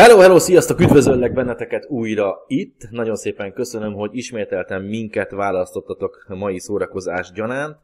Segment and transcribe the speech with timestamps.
[0.00, 2.88] Hello, hello, sziasztok, üdvözöllek benneteket újra itt.
[2.90, 7.76] Nagyon szépen köszönöm, hogy ismételten minket választottatok a mai szórakozás gyanánt.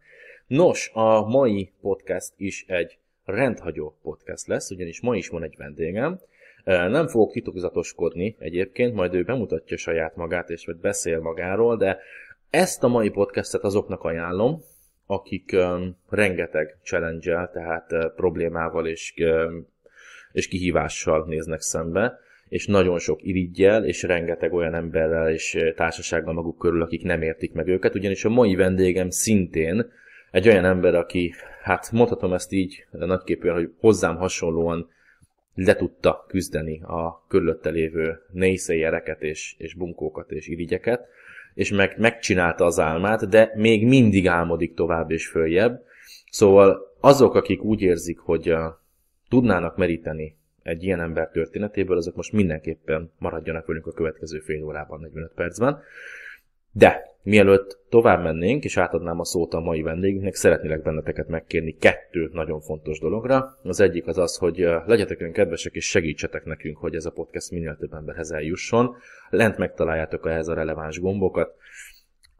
[0.46, 6.20] Nos, a mai podcast is egy rendhagyó podcast lesz, ugyanis ma is van egy vendégem.
[6.64, 11.98] Nem fogok titokzatoskodni egyébként, majd ő bemutatja saját magát, és vagy beszél magáról, de
[12.50, 14.60] ezt a mai podcastet azoknak ajánlom,
[15.06, 19.66] akik um, rengeteg challenge tehát uh, problémával és um,
[20.32, 22.18] és kihívással néznek szembe,
[22.48, 27.52] és nagyon sok irigyel, és rengeteg olyan emberrel és társasággal maguk körül, akik nem értik
[27.52, 29.92] meg őket, ugyanis a mai vendégem szintén
[30.30, 34.88] egy olyan ember, aki, hát mondhatom ezt így nagyképűen, hogy hozzám hasonlóan
[35.54, 41.06] le tudta küzdeni a körülötte lévő nészélyereket és, és bunkókat és irigyeket,
[41.54, 45.82] és meg, megcsinálta az álmát, de még mindig álmodik tovább és följebb.
[46.30, 48.54] Szóval azok, akik úgy érzik, hogy
[49.28, 55.00] tudnának meríteni egy ilyen ember történetéből, azok most mindenképpen maradjanak velünk a következő fél órában,
[55.00, 55.82] 45 percben.
[56.72, 62.30] De mielőtt tovább mennénk, és átadnám a szót a mai vendégünknek, szeretnélek benneteket megkérni kettő
[62.32, 63.58] nagyon fontos dologra.
[63.62, 67.50] Az egyik az az, hogy legyetek ön kedvesek, és segítsetek nekünk, hogy ez a podcast
[67.50, 68.96] minél több emberhez eljusson.
[69.30, 71.54] Lent megtaláljátok ehhez a releváns gombokat.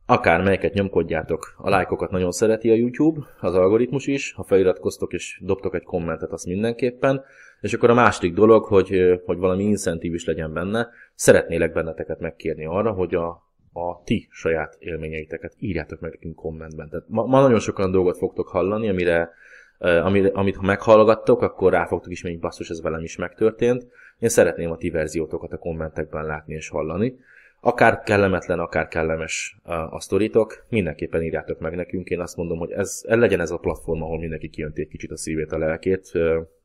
[0.08, 5.40] Akár melyeket nyomkodjátok, a lájkokat nagyon szereti a YouTube, az algoritmus is, ha feliratkoztok és
[5.44, 7.24] dobtok egy kommentet, az mindenképpen.
[7.60, 12.64] És akkor a másik dolog, hogy, hogy valami incentív is legyen benne, szeretnélek benneteket megkérni
[12.64, 13.28] arra, hogy a,
[13.72, 16.88] a ti saját élményeiteket írjátok meg nekünk kommentben.
[16.88, 19.30] Tehát ma, ma nagyon sokan dolgot fogtok hallani, amire,
[19.78, 23.86] amire, amit ha meghallgattok, akkor rá fogtok ismerni, hogy basszus, ez velem is megtörtént.
[24.18, 27.18] Én szeretném a ti verziótokat a kommentekben látni és hallani.
[27.66, 29.56] Akár kellemetlen, akár kellemes
[29.90, 32.08] a sztoritok, mindenképpen írjátok meg nekünk.
[32.08, 35.16] Én azt mondom, hogy ez, legyen ez a platform, ahol mindenki kijönti egy kicsit a
[35.16, 36.12] szívét, a lelkét,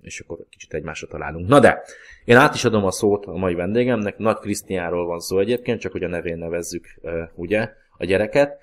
[0.01, 1.47] és akkor kicsit egymásra találunk.
[1.47, 1.81] Na de,
[2.25, 5.91] én át is adom a szót a mai vendégemnek, Nagy Krisztiánról van szó egyébként, csak
[5.91, 6.85] hogy a nevén nevezzük,
[7.35, 8.59] ugye, a gyereket.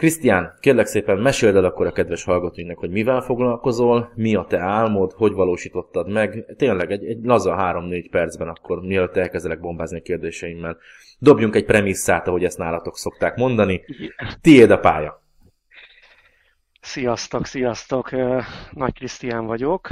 [0.00, 4.58] Krisztián, kérlek szépen meséld el akkor a kedves hallgatóinknak, hogy mivel foglalkozol, mi a te
[4.58, 6.54] álmod, hogy valósítottad meg.
[6.56, 10.76] Tényleg egy, egy laza 3-4 percben akkor, mielőtt elkezdelek bombázni a kérdéseimmel.
[11.18, 13.84] Dobjunk egy premisszát, ahogy ezt nálatok szokták mondani.
[14.40, 15.22] Tiéd a pálya.
[16.80, 18.10] Sziasztok, sziasztok!
[18.70, 19.88] Nagy Krisztián vagyok.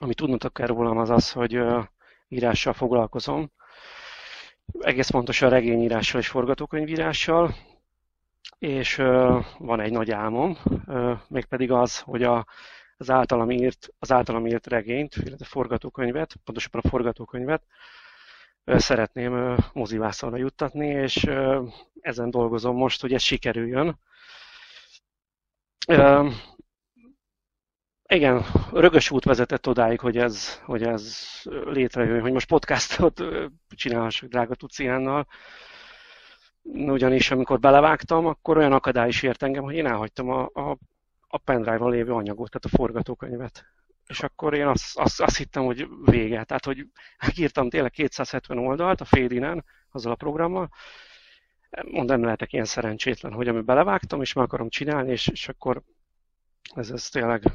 [0.00, 1.58] Amit tudnotok kell rólam az az, hogy
[2.28, 3.50] írással foglalkozom.
[4.80, 7.54] Egész pontosan regényírással és forgatókönyvírással
[8.58, 8.96] és
[9.58, 10.58] van egy nagy álmom,
[11.28, 12.46] mégpedig az, hogy a,
[12.96, 17.62] az, általam írt, az általam írt regényt, illetve forgatókönyvet, pontosabban a forgatókönyvet
[18.64, 21.26] szeretném mozivászonra juttatni, és
[22.00, 23.98] ezen dolgozom most, hogy ez sikerüljön.
[28.08, 31.26] Igen, rögös út vezetett odáig, hogy ez, hogy ez
[31.64, 33.22] létrejön, hogy most podcastot
[33.68, 35.26] csinálhassak drága Tuciánnal,
[36.64, 40.78] ugyanis amikor belevágtam, akkor olyan akadály is ért engem, hogy én elhagytam a, a,
[41.28, 43.66] a pendrive-on lévő anyagot, tehát a forgatókönyvet.
[44.06, 46.44] És akkor én azt, azt, azt hittem, hogy vége.
[46.44, 46.86] Tehát, hogy
[47.36, 50.68] írtam tényleg 270 oldalt a Fédinen, azzal a programmal.
[51.82, 55.82] Mondom, nem lehetek ilyen szerencsétlen, hogy amit belevágtam, és meg akarom csinálni, és, és akkor
[56.74, 57.52] ez, ez tényleg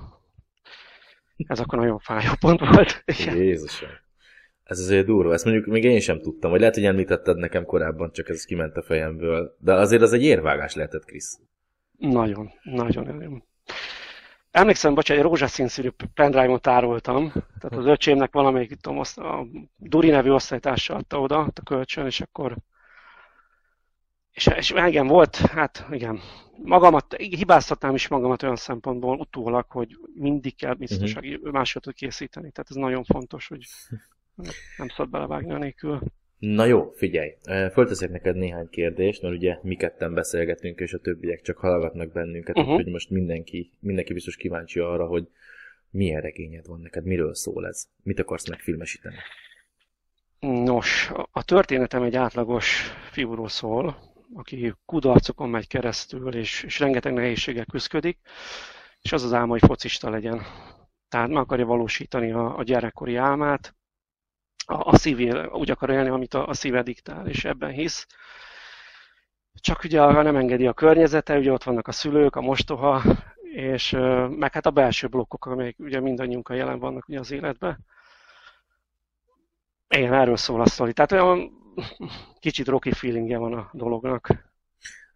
[1.47, 3.03] ez akkor nagyon fájó pont volt.
[3.05, 3.89] Jézusom.
[4.69, 8.11] Ez azért durva, ezt mondjuk még én sem tudtam, vagy lehet, hogy említetted nekem korábban,
[8.11, 9.55] csak ez kiment a fejemből.
[9.59, 11.39] De azért az egy érvágás lehetett, Krisz.
[11.97, 13.43] Nagyon, nagyon, nagyon.
[14.51, 20.29] Emlékszem, bocsánat, egy rózsaszín színű pendrive-ot tároltam, tehát az öcsémnek valamelyik, tudom, a Duri nevű
[20.29, 22.55] osztálytársa adta oda a kölcsön, és akkor
[24.31, 26.19] és, és igen, volt, hát igen,
[26.63, 31.51] magamat, hibáztatnám is magamat olyan szempontból utólag, hogy mindig kell biztonsági uh-huh.
[31.51, 32.51] másolatot készíteni.
[32.51, 33.65] Tehát ez nagyon fontos, hogy
[34.77, 36.01] nem szabad belevágni a nélkül.
[36.39, 37.35] Na jó, figyelj,
[37.71, 42.57] fölteszek neked néhány kérdést, mert ugye mi ketten beszélgetünk, és a többiek csak hallgatnak bennünket,
[42.57, 42.75] uh-huh.
[42.75, 45.27] hogy most mindenki, mindenki biztos kíváncsi arra, hogy
[45.89, 49.15] milyen regényed van neked, miről szól ez, mit akarsz megfilmesíteni?
[50.39, 53.97] Nos, a történetem egy átlagos fiúról szól,
[54.33, 58.17] aki kudarcokon megy keresztül, és, és rengeteg nehézséggel küzdik,
[59.01, 60.41] és az az álma, hogy focista legyen.
[61.09, 63.75] Tehát meg akarja valósítani a, a gyerekkori álmát,
[64.69, 68.07] a, a szívé, úgy akar élni, amit a, a szíve diktál, és ebben hisz.
[69.53, 73.01] Csak ugye ha nem engedi a környezete, ugye ott vannak a szülők, a mostoha,
[73.53, 73.91] és
[74.29, 77.85] meg hát a belső blokkok, amelyek ugye mindannyiunkkal jelen vannak ugye az életben.
[79.87, 80.93] Igen, erről szól a sztori.
[80.93, 81.51] Tehát olyan
[82.39, 84.29] kicsit rocky feelingje van a dolognak.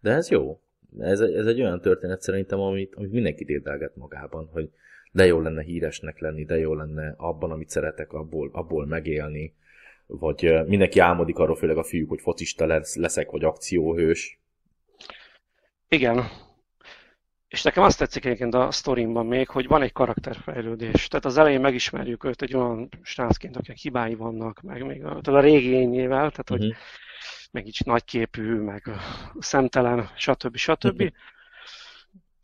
[0.00, 0.60] De ez jó.
[0.98, 4.70] Ez, ez egy olyan történet szerintem, amit, amit mindenki dédelget magában, hogy
[5.14, 9.54] de jó lenne híresnek lenni, de jó lenne abban, amit szeretek, abból, abból megélni.
[10.06, 14.38] vagy mindenki álmodik arról, főleg a fiúk, hogy focista lesz, leszek, vagy akcióhős.
[15.88, 16.24] Igen.
[17.48, 21.08] És nekem azt tetszik egyébként a sztorimban még, hogy van egy karakterfejlődés.
[21.08, 25.40] Tehát az elején megismerjük őt egy olyan srácként, akinek hibái vannak, meg még a, a
[25.40, 26.58] régi ényével, tehát uh-huh.
[26.58, 26.76] hogy mhm.
[27.50, 28.90] meg így nagyképű, meg
[29.38, 30.56] szemtelen, stb.
[30.56, 31.00] stb.
[31.00, 31.08] Uh-huh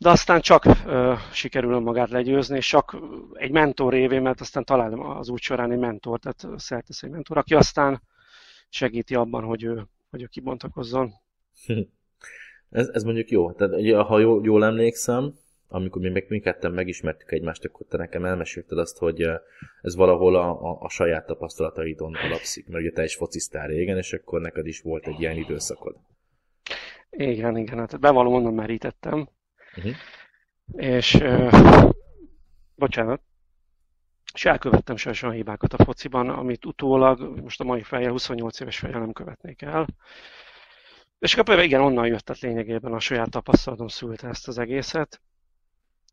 [0.00, 2.96] de aztán csak ö, sikerül magát legyőzni, és csak
[3.32, 7.36] egy mentor révén, mert aztán talál az út során egy mentor, tehát szertesz egy mentor,
[7.36, 8.02] aki aztán
[8.68, 11.12] segíti abban, hogy ő, hogy ő kibontakozzon.
[12.70, 13.52] ez, ez mondjuk jó.
[13.52, 15.34] Tehát, ha jól, jól emlékszem,
[15.68, 19.26] amikor mi meg mi ketten megismertük egymást, akkor te nekem elmesélted azt, hogy
[19.82, 24.12] ez valahol a, a, a saját tapasztalataidon alapszik, mert ugye te is focisztál régen, és
[24.12, 25.96] akkor neked is volt egy ilyen időszakod.
[27.10, 29.28] Igen, igen, hát bevallom, onnan merítettem.
[29.76, 29.94] Uh-huh.
[30.76, 31.90] És uh,
[32.74, 33.20] bocsánat,
[34.34, 39.00] és elkövettem olyan hibákat a fociban, amit utólag, most a mai fejjel, 28 éves fejjel
[39.00, 39.86] nem követnék el.
[41.18, 45.20] És akkor igen, onnan jött, tehát lényegében a saját tapasztalatom szülte ezt az egészet.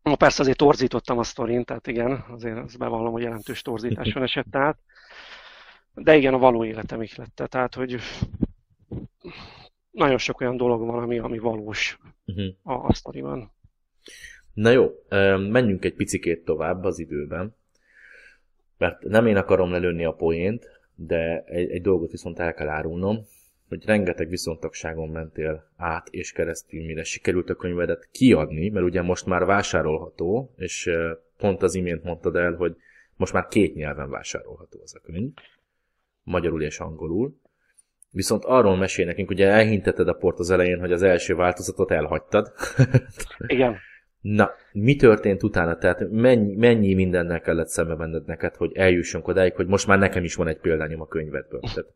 [0.03, 4.55] Ma persze azért torzítottam a sztorint, tehát igen, azért azt bevallom, hogy jelentős torzításon esett
[4.55, 4.77] át.
[5.93, 7.99] De igen, a való életem lett, tehát hogy
[9.97, 12.45] nagyon sok olyan dolog van, ami, ami valós uh-huh.
[12.63, 13.51] a, a sztoriban.
[14.53, 14.91] Na jó,
[15.37, 17.55] menjünk egy picikét tovább az időben,
[18.77, 23.25] mert nem én akarom lelőni a poént, de egy, egy dolgot viszont el kell árulnom,
[23.69, 29.25] hogy rengeteg viszontagságon mentél át és keresztül, mire sikerült a könyvedet kiadni, mert ugye most
[29.25, 30.89] már vásárolható, és
[31.37, 32.75] pont az imént mondtad el, hogy
[33.15, 35.31] most már két nyelven vásárolható az a könyv,
[36.23, 37.39] magyarul és angolul.
[38.11, 42.51] Viszont arról mesél nekünk, ugye elhinteted a port az elején, hogy az első változatot elhagytad.
[43.47, 43.77] Igen.
[44.21, 45.77] Na, mi történt utána?
[45.77, 50.23] Tehát mennyi, mennyi mindennel kellett szembe menned neked, hogy eljussunk odáig, hogy most már nekem
[50.23, 51.59] is van egy példányom a könyvedből.
[51.59, 51.93] Tehát,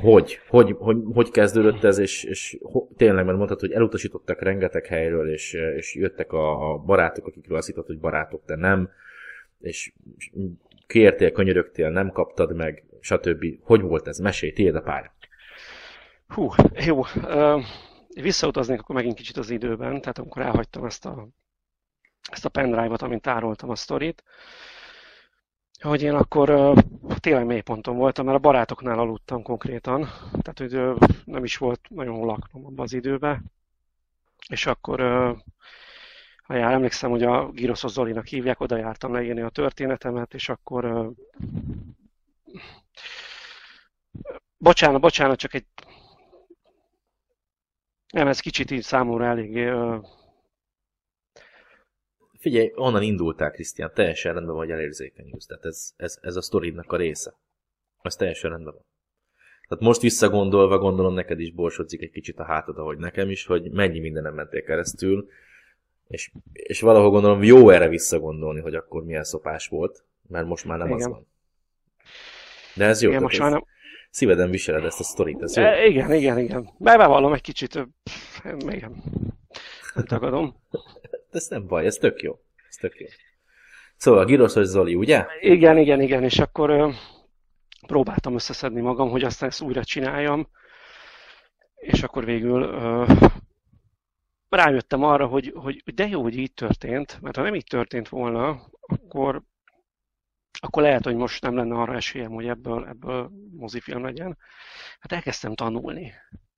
[0.00, 4.86] hogy, hogy, hogy, hogy kezdődött ez, és, és ho, tényleg, mert mondtad, hogy elutasítottak rengeteg
[4.86, 8.90] helyről, és, és jöttek a, a barátok, akikről azt hittad, hogy barátok, te nem,
[9.60, 9.92] és
[10.86, 13.44] kértél, könyörögtél, nem kaptad meg, stb.
[13.60, 14.18] Hogy volt ez?
[14.18, 15.12] Mesélj, tiéd a pálya.
[16.30, 16.50] Hú,
[16.86, 17.02] jó.
[18.08, 21.28] Visszautaznék akkor megint kicsit az időben, tehát amikor elhagytam ezt a,
[22.30, 24.24] ezt a pendrive-ot, amint tároltam a sztorit,
[25.80, 26.78] hogy én akkor uh,
[27.20, 30.08] tényleg mélyponton voltam, mert a barátoknál aludtam konkrétan,
[30.42, 33.52] tehát hogy nem is volt nagyon hol laknom abban az időben,
[34.48, 35.00] és akkor
[36.42, 41.12] ha jár, emlékszem, hogy a Giroszos Zolinak hívják, oda jártam leírni a történetemet, és akkor
[44.58, 45.66] bocsánat, bocsánat, csak egy
[48.12, 49.70] nem, ez kicsit így számomra eléggé...
[49.70, 50.04] Uh...
[52.38, 55.46] Figyelj, onnan indultál, Krisztián, teljesen rendben vagy elérzékenyülsz.
[55.46, 57.34] Tehát ez, ez, ez a sztoridnak a része.
[58.02, 58.84] Ez teljesen rendben van.
[59.68, 63.70] Tehát most visszagondolva, gondolom neked is borsodzik egy kicsit a hátad, ahogy nekem is, hogy
[63.70, 65.28] mennyi mindenem mentél keresztül,
[66.08, 70.78] és, és valahol gondolom jó erre visszagondolni, hogy akkor milyen szopás volt, mert most már
[70.78, 70.98] nem Igen.
[70.98, 71.26] az van.
[72.74, 73.08] De ez jó.
[73.08, 73.64] Igen, most már nem,
[74.10, 75.62] szíveden viseled ezt a sztorit, ez jó?
[75.62, 76.70] E, igen, igen, igen.
[76.78, 77.88] Bevallom egy kicsit,
[78.68, 79.02] igen,
[79.94, 80.56] nem tagadom.
[81.30, 82.38] ez nem baj, ez tök jó.
[82.68, 83.06] Ez tök jó.
[83.96, 85.26] Szóval Giroszos Zoli, ugye?
[85.40, 86.90] Igen, igen, igen, és akkor ö,
[87.86, 90.48] próbáltam összeszedni magam, hogy aztán ezt újra csináljam,
[91.74, 93.04] és akkor végül ö,
[94.48, 98.62] rájöttem arra, hogy, hogy de jó, hogy így történt, mert ha nem így történt volna,
[98.80, 99.42] akkor
[100.58, 104.38] akkor lehet, hogy most nem lenne arra esélyem, hogy ebből, ebből mozifilm legyen.
[105.00, 106.12] Hát elkezdtem tanulni.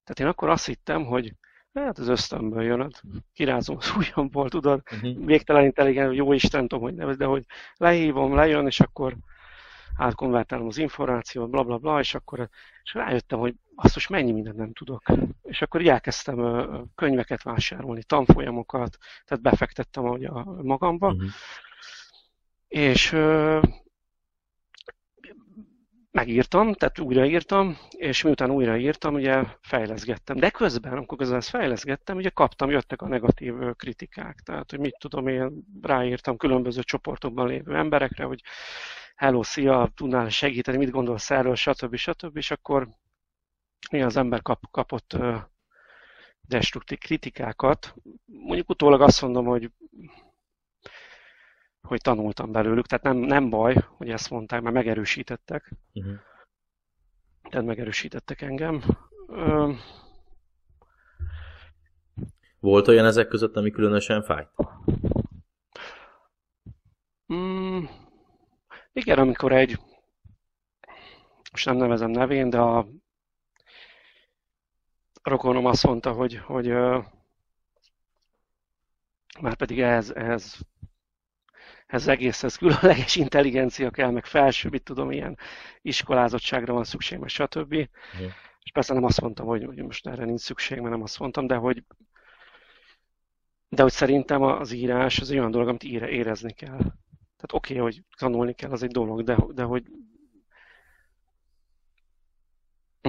[0.05, 1.35] Tehát én akkor azt hittem, hogy
[1.75, 5.25] hát az ösztönből jön, hát kirázom az ujjamból, tudod, uh-huh.
[5.25, 7.45] végtelen intelligens, jó Isten tudom, hogy nevez, de hogy
[7.77, 9.17] lehívom, lejön, és akkor
[9.97, 12.49] átkonvertálom az információt, bla bla bla, és akkor
[12.83, 15.03] és rájöttem, hogy azt most mennyi mindent nem tudok.
[15.43, 21.31] És akkor így elkezdtem könyveket vásárolni, tanfolyamokat, tehát befektettem ahogy a magamba, uh-huh.
[22.73, 23.17] És
[26.11, 30.37] megírtam, tehát újraírtam, és miután újraírtam, ugye fejleszgettem.
[30.37, 34.41] De közben, amikor közben ezt fejleszgettem, ugye kaptam, jöttek a negatív kritikák.
[34.41, 38.43] Tehát, hogy mit tudom, én ráírtam különböző csoportokban lévő emberekre, hogy
[39.17, 41.97] hello, szia, tudnál segíteni, mit gondolsz erről, stb.
[41.97, 42.37] stb.
[42.37, 42.89] És akkor
[43.91, 45.17] mi az ember kap, kapott
[46.41, 47.95] destruktív kritikákat.
[48.25, 49.71] Mondjuk utólag azt mondom, hogy
[51.83, 55.73] hogy tanultam belőlük, tehát nem, nem baj, hogy ezt mondták, mert megerősítettek.
[55.93, 56.15] Uh-huh.
[57.51, 58.83] Tehát megerősítettek engem.
[59.29, 59.73] Ö...
[62.61, 64.49] Volt olyan ezek között, ami különösen fájt?
[67.35, 67.85] Mm,
[68.93, 69.79] igen, amikor egy
[71.53, 72.89] most nem nevezem nevén, de a
[75.23, 76.69] rokonom azt mondta, hogy, hogy
[79.41, 80.59] már pedig ehhez, ehhez,
[81.93, 85.39] ehhez egészhez különleges intelligencia kell, meg felső, mit tudom, ilyen
[85.83, 87.75] iskolázottságra van szükség, meg stb.
[87.75, 88.27] Mm.
[88.63, 91.47] És persze nem azt mondtam, hogy, hogy most erre nincs szükség, mert nem azt mondtam,
[91.47, 91.85] de hogy
[93.69, 96.79] de hogy szerintem az írás az egy olyan dolog, amit ére, érezni kell.
[97.37, 99.85] Tehát oké, okay, hogy tanulni kell, az egy dolog, de, de hogy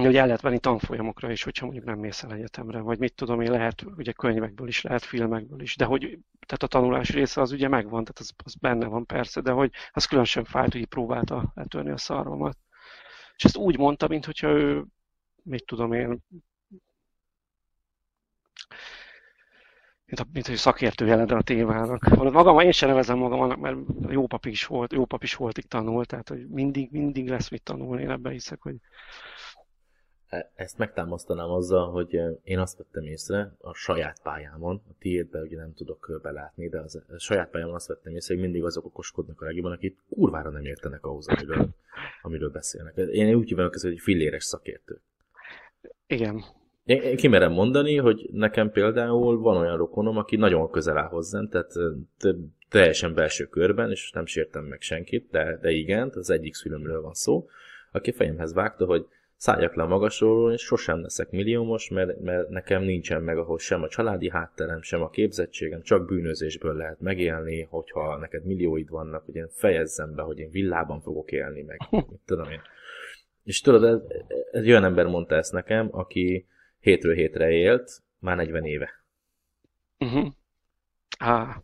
[0.02, 3.40] hogy el lehet venni tanfolyamokra is, hogyha mondjuk nem mész el egyetemre, vagy mit tudom
[3.40, 7.52] én, lehet ugye könyvekből is, lehet filmekből is, de hogy tehát a tanulás része az
[7.52, 11.52] ugye megvan, tehát az, az benne van persze, de hogy az különösen fájt, hogy próbálta
[11.54, 12.58] letörni a szarvamat.
[13.36, 14.84] És ezt úgy mondta, mint hogyha ő,
[15.42, 16.22] mit tudom én,
[20.06, 22.08] mint, mint hogy szakértő jelente a témának.
[22.08, 23.76] Magam, én sem nevezem magam, mert
[24.08, 27.62] jó pap is volt, jó pap is itt tanult, tehát hogy mindig, mindig lesz mit
[27.62, 28.76] tanulni, én ebben hiszek, hogy
[30.54, 35.56] ezt megtámasztanám azzal, hogy e, én azt vettem észre a saját pályámon, a tiédben ugye
[35.56, 39.40] nem tudok belátni, de az, a saját pályámon azt vettem észre, hogy mindig azok okoskodnak
[39.40, 41.68] a legjobban, akik kurvára nem értenek ahhoz, amiről,
[42.22, 42.96] amiről beszélnek.
[42.96, 45.00] Én úgy hívom hogy filléres szakértő.
[46.06, 46.44] Igen.
[46.84, 51.48] Én, én kimerem mondani, hogy nekem például van olyan rokonom, aki nagyon közel áll hozzám,
[51.48, 51.72] tehát
[52.68, 57.14] teljesen belső körben, és nem sértem meg senkit, de, de igen, az egyik szülőmről van
[57.14, 57.48] szó,
[57.92, 59.06] aki fejemhez vágta, hogy
[59.44, 63.82] szálljak le a magasról, és sosem leszek milliómos, mert, mert nekem nincsen meg ahhoz sem
[63.82, 69.34] a családi hátterem, sem a képzettségem, csak bűnözésből lehet megélni, hogyha neked millióid vannak, hogy
[69.34, 72.60] én fejezzem be, hogy én villában fogok élni, meg mit tudom én.
[73.42, 73.98] És tudod, ez,
[74.50, 76.46] egy olyan ember mondta ezt nekem, aki
[76.80, 79.04] hétről hétre élt, már 40 éve.
[79.98, 80.26] Uh-huh.
[81.18, 81.54] Ah.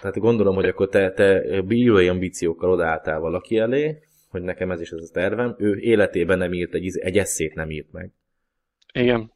[0.00, 4.05] Tehát gondolom, hogy akkor te, te bírói ambíciókkal odaálltál valaki elé,
[4.36, 5.54] hogy nekem ez is ez a tervem.
[5.58, 8.12] Ő életében nem írt egy, egy eszét nem írt meg.
[8.92, 9.32] Igen.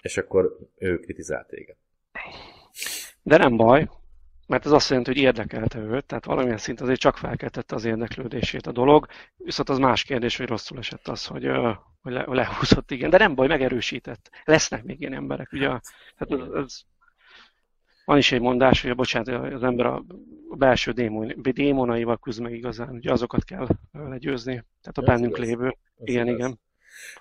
[0.00, 1.76] És akkor ő kritizált téged.
[3.22, 3.88] De nem baj,
[4.46, 8.66] mert ez azt jelenti, hogy érdekelte őt, tehát valamilyen szint azért csak felkeltette az érdeklődését
[8.66, 11.46] a dolog, viszont az más kérdés, hogy rosszul esett az, hogy,
[12.02, 14.30] hogy le, lehúzott, igen, de nem baj, megerősített.
[14.44, 16.84] Lesznek még ilyen emberek, ugye, tehát az, az,
[18.04, 20.04] van is egy mondás, hogy bocsánat, az ember a
[20.56, 24.52] belső démon, démonaival küzd meg igazán, hogy azokat kell legyőzni.
[24.52, 25.46] Tehát a ez bennünk lesz.
[25.46, 25.66] lévő.
[25.66, 26.34] Ez igen, lesz.
[26.34, 26.60] igen.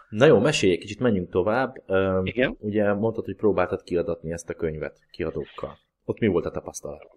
[0.10, 1.84] Na jó, mesélj egy kicsit, menjünk tovább.
[2.24, 2.56] Igen.
[2.60, 5.78] Ugye mondtad, hogy próbáltad kiadatni ezt a könyvet kiadókkal.
[6.06, 7.08] Ott mi volt a tapasztalat?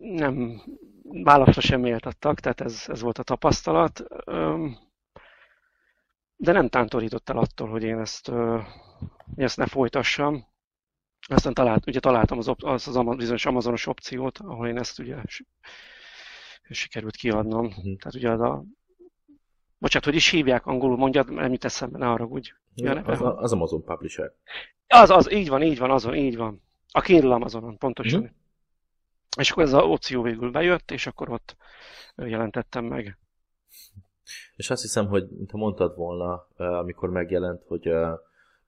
[0.00, 0.62] Nem,
[1.02, 4.04] válaszra sem méltattak, tehát ez, ez volt a tapasztalat.
[6.36, 8.28] De nem tántorított el attól, hogy én ezt,
[9.34, 10.46] hogy ezt ne folytassam.
[11.28, 15.16] Aztán talált, ugye találtam az, az, az bizonyos Amazonos opciót, ahol én ezt ugye
[16.70, 17.66] sikerült kiadnom.
[17.66, 17.82] Uh-huh.
[17.82, 18.64] Tehát ugye az a
[19.78, 22.52] Bocsát, hogy is hívják angolul, mondjad, nem jut eszembe, ne haragudj.
[22.74, 24.32] Ja, az, a, az Amazon Publisher.
[24.86, 26.62] Az, az, így van, így van, azon, így van.
[26.90, 28.20] A Kindle Amazonon, pontosan.
[28.20, 28.36] Uh-huh.
[29.38, 31.56] És akkor ez az opció végül bejött, és akkor ott
[32.16, 33.18] jelentettem meg.
[34.56, 37.88] És azt hiszem, hogy te mondtad volna, amikor megjelent, hogy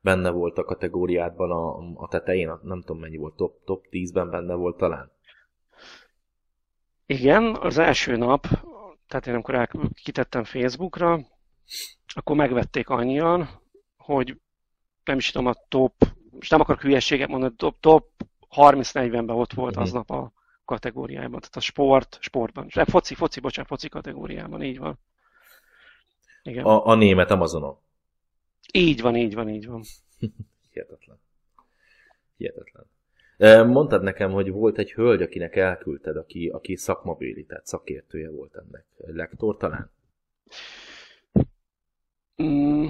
[0.00, 4.54] benne volt a kategóriádban a, a tetején, nem tudom mennyi volt, top, top 10-ben benne
[4.54, 5.10] volt talán?
[7.06, 8.46] Igen, az első nap,
[9.06, 9.68] tehát én amikor el,
[10.02, 11.20] kitettem Facebookra,
[12.14, 13.48] akkor megvették annyian,
[13.96, 14.40] hogy
[15.04, 15.94] nem is tudom, a top,
[16.38, 18.06] és nem akarok hülyeséget mondani, top, top
[18.56, 19.84] 30-40-ben ott volt uh-huh.
[19.84, 20.32] aznap a
[20.64, 24.98] kategóriában, tehát a sport, sportban, foci, foci, bocsánat, foci kategóriában, így van.
[26.42, 26.64] Igen.
[26.64, 27.78] A, a német Amazonon.
[28.72, 29.82] Így van, így van, így van.
[30.70, 31.20] Hihetetlen.
[32.36, 32.86] Hihetetlen.
[33.66, 38.84] Mondtad nekem, hogy volt egy hölgy, akinek elküldted, aki, aki szakmabéli, tehát szakértője volt ennek.
[38.96, 39.90] Lektor talán?
[42.42, 42.86] Mm.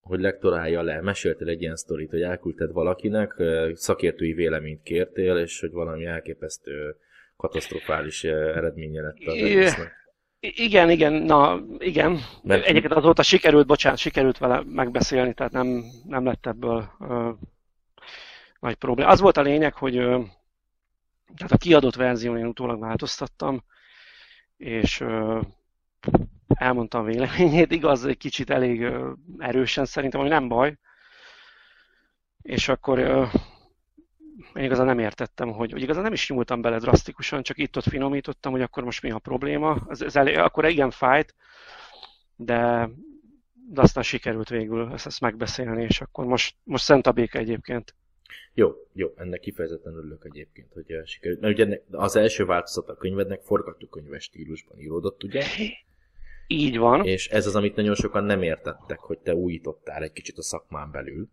[0.00, 1.00] Hogy lektorálja le.
[1.00, 3.42] Meséltél egy ilyen sztorit, hogy elküldted valakinek,
[3.74, 6.96] szakértői véleményt kértél, és hogy valami elképesztő
[7.36, 9.99] katasztrofális eredménye lett az egésznek.
[10.40, 12.20] Igen, igen, na igen.
[12.42, 12.64] Mert...
[12.64, 17.30] Egyébként azóta sikerült, bocsánat, sikerült vele megbeszélni, tehát nem, nem lett ebből ö,
[18.60, 19.10] nagy probléma.
[19.10, 20.22] Az volt a lényeg, hogy ö,
[21.36, 23.64] tehát a kiadott verzión én utólag változtattam,
[24.56, 25.40] és ö,
[26.48, 30.78] elmondtam véleményét, igaz, egy kicsit elég ö, erősen szerintem, hogy nem baj.
[32.42, 33.24] És akkor ö,
[34.54, 38.52] én igazán nem értettem, hogy, hogy igazán nem is nyúltam bele drasztikusan, csak itt-ott finomítottam,
[38.52, 39.86] hogy akkor most mi a probléma.
[39.88, 41.34] Ez, ez elég, akkor igen fájt,
[42.36, 42.90] de,
[43.70, 47.94] de aztán sikerült végül ezt, ezt megbeszélni, és akkor most, most szent a béke egyébként.
[48.54, 51.40] Jó, jó, ennek kifejezetten örülök egyébként, hogy sikerült.
[51.40, 55.44] Mert ugye az első változat a könyvednek forgatókönyves stílusban íródott, ugye?
[56.46, 57.04] Így van.
[57.04, 60.90] És ez az, amit nagyon sokan nem értettek, hogy te újítottál egy kicsit a szakmán
[60.90, 61.28] belül.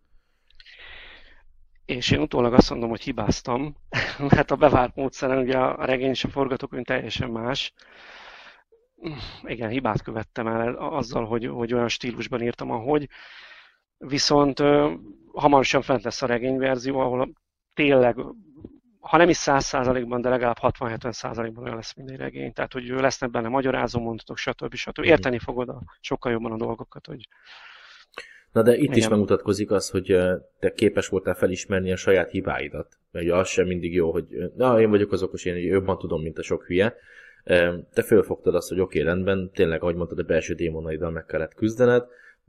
[1.88, 3.76] És én utólag azt mondom, hogy hibáztam,
[4.36, 7.74] mert a bevált módszeren ugye a regény és a forgatókönyv teljesen más.
[9.44, 13.10] Igen, hibát követtem el azzal, hogy, hogy olyan stílusban írtam, ahogy.
[13.98, 14.64] Viszont
[15.34, 17.32] hamarosan fent lesz a regényverzió, ahol
[17.74, 18.16] tényleg,
[19.00, 22.54] ha nem is 100%-ban, de legalább 60-70%-ban olyan lesz minden regény.
[22.54, 24.76] Tehát, hogy lesznek benne magyarázó mondatok, stb.
[24.76, 25.04] stb.
[25.06, 27.28] Érteni fogod a, sokkal jobban a dolgokat, hogy
[28.52, 28.98] Na de itt Igen.
[28.98, 30.18] is megmutatkozik az, hogy
[30.60, 32.98] te képes voltál felismerni a saját hibáidat.
[33.12, 34.26] Mert az sem mindig jó, hogy
[34.56, 36.96] na, én vagyok az okos, én jobban tudom, mint a sok hülye.
[37.94, 41.54] Te fölfogtad azt, hogy oké, okay, rendben, tényleg, ahogy mondtad, a belső démonaiddal meg kellett
[41.54, 42.04] küzdened,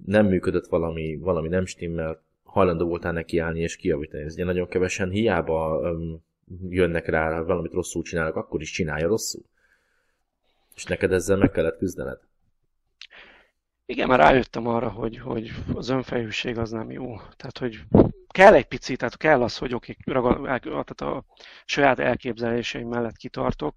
[0.05, 4.23] nem működött valami, valami nem stimmel, hajlandó voltál nekiállni és kiavítani.
[4.23, 5.81] Ez ugye nagyon kevesen hiába
[6.69, 9.43] jönnek rá, valamit rosszul csinálnak, akkor is csinálja rosszul.
[10.75, 12.19] És neked ezzel meg kellett küzdened.
[13.91, 17.17] Igen, már rájöttem arra, hogy, hogy az önfejűség az nem jó.
[17.17, 17.81] Tehát, hogy
[18.29, 21.25] kell egy picit, tehát kell az, hogy oké, tehát a
[21.65, 23.77] saját elképzeléseim mellett kitartok,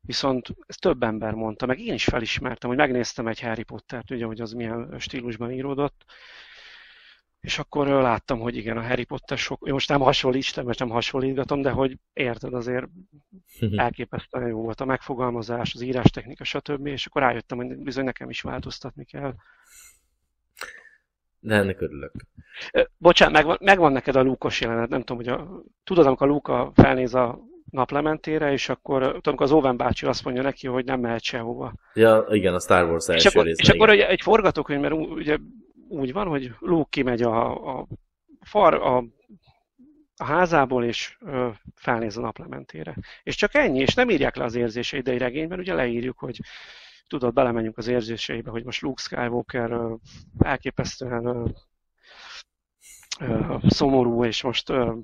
[0.00, 4.24] viszont ezt több ember mondta, meg én is felismertem, hogy megnéztem egy Harry Pottert, ugye,
[4.24, 6.04] hogy az milyen stílusban íródott,
[7.46, 11.62] és akkor láttam, hogy igen, a Harry Potter sok, most nem hasonlítsam, most nem hasonlítgatom,
[11.62, 12.86] de hogy érted, azért
[13.76, 16.86] elképesztően jó volt a megfogalmazás, az írástechnika, stb.
[16.86, 19.34] És akkor rájöttem, hogy bizony nekem is változtatni kell.
[21.38, 22.12] De ennek örülök.
[22.96, 26.72] Bocsánat, megvan, megvan neked a Lúkos jelenet, nem tudom, hogy a, tudod, amikor a Luka
[26.74, 27.38] felnéz a
[27.70, 31.72] naplementére, és akkor tudom, az Owen bácsi azt mondja neki, hogy nem mehet sehova.
[31.94, 33.48] Ja, igen, a Star Wars első és akkor.
[33.48, 35.38] És akkor egy, egy forgatókönyv, mert ugye
[35.88, 37.86] úgy van, hogy Luke kimegy a, a,
[38.40, 38.96] far, a,
[40.16, 42.96] a házából, és ö, felnéz a naplementére.
[43.22, 46.40] És csak ennyi, és nem írják le az érzéseit, de regényben ugye leírjuk, hogy
[47.06, 49.94] tudod, belemenjünk az érzéseibe, hogy most Luke Skywalker ö,
[50.38, 51.48] elképesztően ö,
[53.20, 54.94] ö, szomorú, és most ö,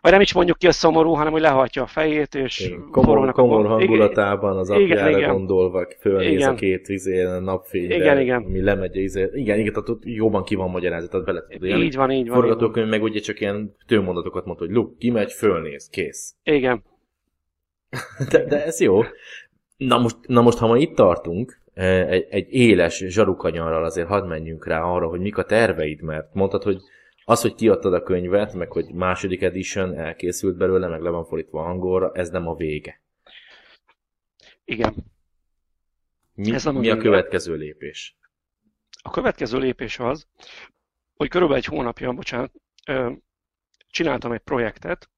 [0.00, 3.66] vagy nem is mondjuk ki a szomorú, hanem hogy lehajtja a fejét, és komor, komor
[3.66, 6.50] hangulatában az apjára igen, gondolva fölnéz igen.
[6.50, 8.42] a két vizé, a napfényre, igen, igen.
[8.42, 9.30] ami lemegy, izé.
[9.32, 11.78] igen, igen, tehát jobban ki van magyarázat, tehát bele tudod.
[11.78, 12.40] Így van, így van.
[12.40, 16.34] Forgatókönyv meg ugye csak ilyen tőmondatokat mondta, hogy Luke, kimegy, fölnéz, kész.
[16.42, 16.82] Igen.
[18.30, 19.00] de, de ez jó.
[19.76, 24.26] Na most, na most, ha ma itt tartunk, eh, egy, egy éles zsarukanyarral azért hadd
[24.26, 26.82] menjünk rá arra, hogy mik a terveid, mert mondtad, hogy
[27.24, 31.64] az, hogy kiadtad a könyvet, meg hogy második edition elkészült belőle, meg le van fordítva
[31.64, 33.02] angolra, ez nem a vége.
[34.64, 34.94] Igen.
[36.34, 38.16] Mi, ez nem a, mi a következő lépés?
[39.02, 40.26] A következő lépés az,
[41.14, 42.52] hogy körülbelül egy hónapja, bocsánat,
[43.88, 45.10] csináltam egy projektet,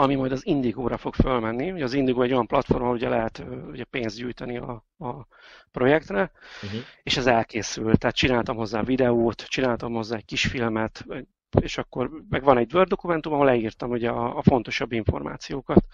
[0.00, 1.70] ami majd az Indigo-ra fog fölmenni.
[1.70, 5.26] Ugye az Indigo egy olyan platform, ahol ugye lehet ugye pénzt gyűjteni a, a
[5.70, 6.30] projektre,
[6.62, 6.80] uh-huh.
[7.02, 7.98] és ez elkészült.
[7.98, 11.04] Tehát csináltam hozzá videót, csináltam hozzá egy kis filmet,
[11.60, 15.84] és akkor meg van egy Word dokumentum, ahol leírtam ugye a, a fontosabb információkat.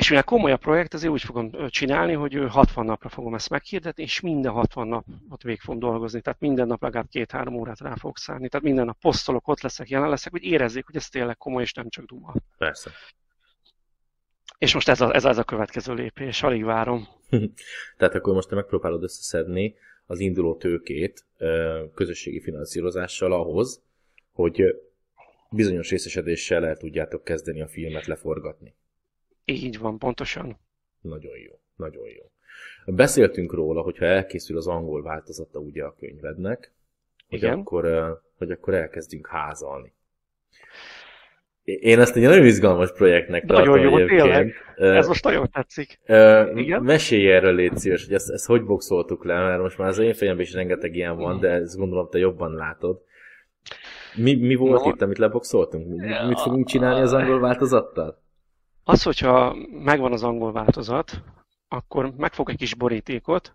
[0.00, 4.02] És mivel komoly a projekt, ezért úgy fogom csinálni, hogy 60 napra fogom ezt meghirdetni,
[4.02, 6.20] és minden 60 napot végig fogom dolgozni.
[6.20, 8.48] Tehát minden nap legalább két-három órát rá fogok szállni.
[8.48, 11.72] Tehát minden nap posztolok, ott leszek, jelen leszek, hogy érezzék, hogy ez tényleg komoly, és
[11.72, 12.34] nem csak duma.
[12.58, 12.90] Persze.
[14.58, 17.08] És most ez, a, ez az a következő lépés, alig várom.
[17.98, 19.74] Tehát akkor most te megpróbálod összeszedni
[20.06, 21.24] az induló tőkét
[21.94, 23.82] közösségi finanszírozással ahhoz,
[24.32, 24.62] hogy
[25.50, 28.74] bizonyos részesedéssel el tudjátok kezdeni a filmet leforgatni.
[29.44, 30.58] Így van, pontosan.
[31.00, 32.30] Nagyon jó, nagyon jó.
[32.94, 36.72] Beszéltünk róla, hogyha elkészül az angol változata ugye a könyvednek,
[37.28, 37.84] hogy akkor,
[38.36, 39.92] hogy akkor elkezdjünk házalni.
[41.64, 44.54] Én ezt egy nagyon izgalmas projektnek tartom Nagyon jó, tényleg.
[44.76, 46.00] Ez most nagyon tetszik.
[46.08, 46.82] Uh, Igen?
[46.82, 50.14] Mesélj erről, légy szíves, hogy ezt, ezt hogy boxoltuk le, mert most már az én
[50.14, 53.02] fejemben is rengeteg ilyen van, de ezt gondolom te jobban látod.
[54.16, 54.90] Mi, mi volt no.
[54.90, 55.86] itt, amit leboxoltunk?
[56.26, 58.19] Mit fogunk csinálni az angol változattal?
[58.90, 61.22] Az, hogyha megvan az angol változat,
[61.68, 63.54] akkor megfog egy kis borítékot,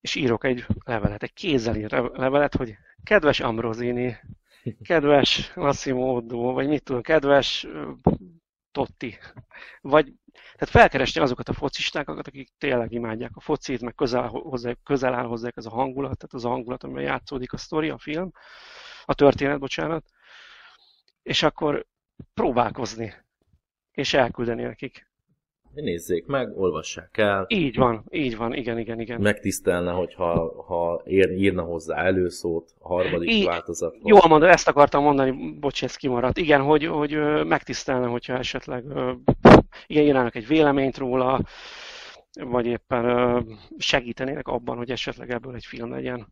[0.00, 4.16] és írok egy levelet, egy kézzel ír levelet, hogy kedves Ambrosini,
[4.82, 7.66] kedves Massimo Oddó, vagy mit tudom, kedves
[8.72, 9.18] Totti.
[9.80, 15.14] Vagy, tehát felkeresni azokat a focistákat, akik tényleg imádják a focit, meg közel, hozzá, közel
[15.14, 18.30] áll hozzá ez a hangulat, tehát az a hangulat, amiben játszódik a sztori, a film,
[19.04, 20.04] a történet, bocsánat,
[21.22, 21.86] és akkor
[22.34, 23.24] próbálkozni
[23.96, 25.06] és elküldeni nekik.
[25.74, 27.44] nézzék meg, olvassák el.
[27.48, 29.20] Így van, így van, igen, igen, igen.
[29.20, 33.96] Megtisztelne, hogyha ha ér, írna hozzá előszót a harmadik így, változat.
[34.02, 36.38] Jól mondod, ezt akartam mondani, bocs, ez kimaradt.
[36.38, 38.84] Igen, hogy, hogy megtisztelne, hogyha esetleg
[39.86, 41.40] igen, írnának egy véleményt róla,
[42.40, 43.46] vagy éppen
[43.78, 46.26] segítenének abban, hogy esetleg ebből egy film legyen.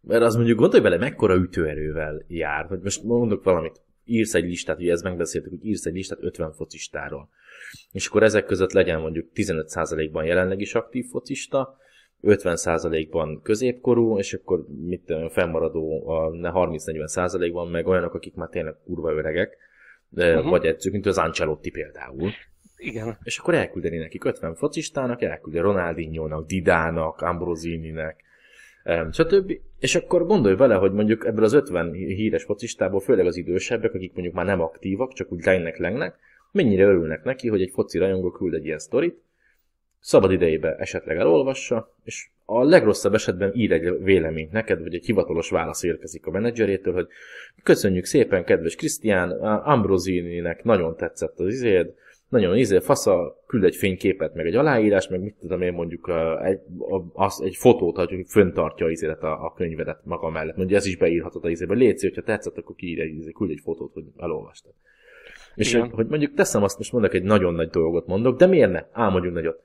[0.00, 3.80] Mert az mondjuk gondolj bele, mekkora ütőerővel jár, hogy most mondok valamit,
[4.10, 7.28] írsz egy listát, ugye ezt megbeszéltük, hogy írsz egy listát 50 focistáról.
[7.92, 11.78] És akkor ezek között legyen mondjuk 15%-ban jelenleg is aktív focista,
[12.22, 19.56] 50%-ban középkorú, és akkor mit fennmaradó a 30-40%-ban meg olyanok, akik már tényleg kurva öregek,
[20.10, 20.50] uh-huh.
[20.50, 22.30] vagy edzők, mint az Ancelotti például.
[22.76, 23.18] Igen.
[23.22, 28.24] És akkor elküldeni nekik 50 focistának, elküldi Ronaldinho-nak, Didának, Ambrosini-nek,
[29.12, 29.58] stb.
[29.78, 34.12] És akkor gondolj vele, hogy mondjuk ebből az 50 híres focistából, főleg az idősebbek, akik
[34.12, 36.18] mondjuk már nem aktívak, csak úgy lengnek lengnek,
[36.52, 39.22] mennyire örülnek neki, hogy egy foci rajongó küld egy ilyen sztorit,
[40.00, 45.50] szabad idejébe esetleg elolvassa, és a legrosszabb esetben ír egy véleményt neked, vagy egy hivatalos
[45.50, 47.06] válasz érkezik a menedzserétől, hogy
[47.62, 51.94] köszönjük szépen, kedves Krisztián, Ambrosini-nek nagyon tetszett az izéd,
[52.30, 56.44] nagyon izé, fasza, küld egy fényképet, meg egy aláírás, meg mit tudom én mondjuk a,
[56.44, 60.56] egy, a, az, egy fotót, hogy föntartja az izélet a, a könyvedet maga mellett.
[60.56, 61.74] Mondja, ez is beírhatod az izébe.
[61.74, 64.72] Légy hogyha tetszett, akkor kiír egy, izé, küld egy fotót, hogy elolvastad.
[65.54, 68.70] És hogy, hogy, mondjuk teszem azt, most mondok egy nagyon nagy dolgot mondok, de miért
[68.70, 68.84] ne?
[68.92, 69.62] Álmodjunk nagyot.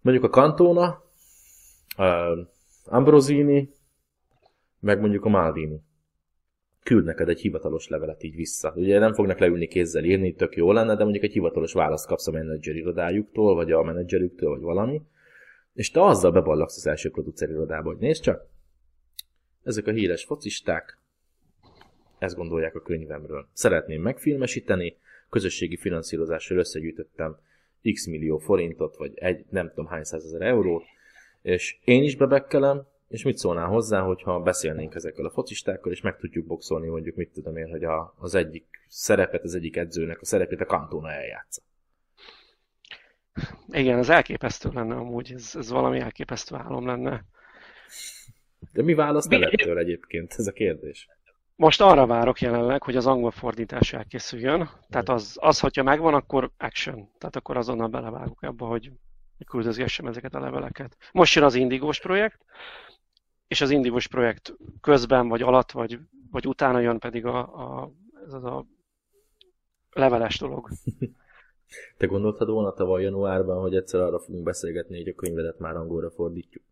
[0.00, 1.02] Mondjuk a Cantona,
[1.98, 2.38] uh,
[2.84, 3.68] Ambrosini,
[4.80, 5.80] meg mondjuk a Maldini
[6.82, 8.72] küld neked egy hivatalos levelet így vissza.
[8.76, 12.26] Ugye nem fognak leülni kézzel írni, tök jó lenne, de mondjuk egy hivatalos választ kapsz
[12.26, 15.02] a menedzser irodájuktól, vagy a menedzserüktől, vagy valami,
[15.74, 18.46] és te azzal beballagsz az első producer irodába, hogy nézd csak,
[19.62, 20.98] ezek a híres focisták,
[22.18, 23.48] ezt gondolják a könyvemről.
[23.52, 24.96] Szeretném megfilmesíteni,
[25.30, 27.36] közösségi finanszírozással összegyűjtöttem
[27.92, 30.84] x millió forintot, vagy egy nem tudom hány százezer eurót,
[31.42, 36.16] és én is bebekkelem, és mit szólnál hozzá, hogyha beszélnénk ezekkel a focistákkal, és meg
[36.16, 40.24] tudjuk boxolni mondjuk, mit tudom én, hogy a, az egyik szerepet, az egyik edzőnek a
[40.24, 41.62] szerepét a kantona eljátsza.
[43.68, 47.24] Igen, ez elképesztő lenne amúgy, ez, ez valami elképesztő álom lenne.
[48.72, 51.08] De mi választ ettől egyébként, ez a kérdés?
[51.56, 54.70] Most arra várok jelenleg, hogy az angol fordítás elkészüljön.
[54.88, 57.08] Tehát az, az hogyha megvan, akkor action.
[57.18, 58.90] Tehát akkor azonnal belevágok abba, hogy
[59.46, 60.96] küldözgessem ezeket a leveleket.
[61.12, 62.44] Most jön az Indigós projekt,
[63.50, 65.98] és az Indivos projekt közben, vagy alatt, vagy,
[66.30, 67.92] vagy utána jön pedig a, a,
[68.26, 68.66] ez az a
[69.90, 70.68] leveles dolog.
[71.98, 76.10] Te gondoltad volna tavaly januárban, hogy egyszer arra fogunk beszélgetni, hogy a könyvedet már angolra
[76.10, 76.64] fordítjuk?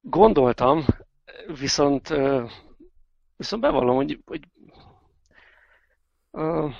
[0.00, 0.84] Gondoltam,
[1.58, 2.08] viszont
[3.36, 4.48] viszont bevallom, hogy, hogy
[6.30, 6.72] uh,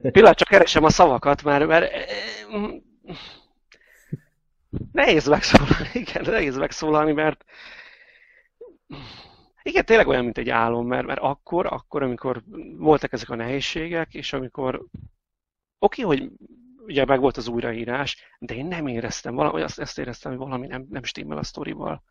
[0.00, 1.92] Pillanat, csak keresem a szavakat, mert, mert
[4.92, 7.44] nehéz megszólalni, igen, nehéz megszólalni, mert
[9.62, 12.42] igen, tényleg olyan, mint egy álom, mert, mert akkor, akkor, amikor
[12.76, 14.84] voltak ezek a nehézségek, és amikor
[15.78, 16.30] oké, hogy
[16.86, 20.66] ugye meg volt az újraírás, de én nem éreztem, valahogy azt, ezt éreztem, hogy valami
[20.66, 22.02] nem, nem stimmel a sztorival.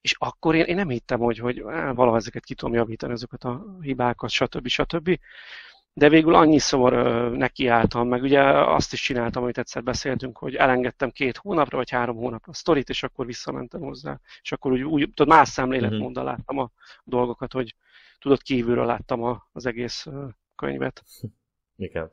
[0.00, 3.76] És akkor én, én nem hittem, hogy, hogy valahogy ezeket ki tudom javítani, ezeket a
[3.80, 4.66] hibákat, stb.
[4.66, 5.18] stb
[5.98, 6.92] de végül annyiszor
[7.32, 12.16] nekiálltam, meg ugye azt is csináltam, amit egyszer beszéltünk, hogy elengedtem két hónapra, vagy három
[12.16, 14.20] hónapra a sztorit, és akkor visszamentem hozzá.
[14.42, 16.32] És akkor úgy, úgy tudod, más szemléletmóddal mhm.
[16.32, 16.70] láttam a
[17.04, 17.74] dolgokat, hogy
[18.18, 20.06] tudod, kívülről láttam a, az egész
[20.56, 21.02] könyvet.
[21.76, 22.10] Igen.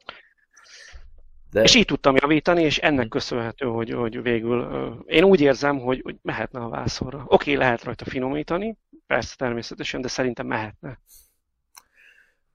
[1.51, 1.61] De...
[1.61, 3.13] És így tudtam javítani, és ennek mhm.
[3.13, 4.63] köszönhető, hogy, hogy végül
[5.05, 7.23] én úgy érzem, hogy, hogy mehetne a vászorra.
[7.27, 10.99] Oké, lehet rajta finomítani, persze természetesen, de szerintem mehetne.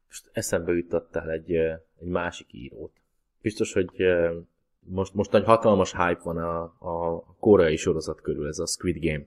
[0.09, 1.53] Most eszembe jutottál egy,
[2.01, 2.93] egy másik írót.
[3.43, 3.91] Biztos, hogy
[4.81, 9.25] most, most nagy hatalmas hype van a, a koreai sorozat körül, ez a Squid Game.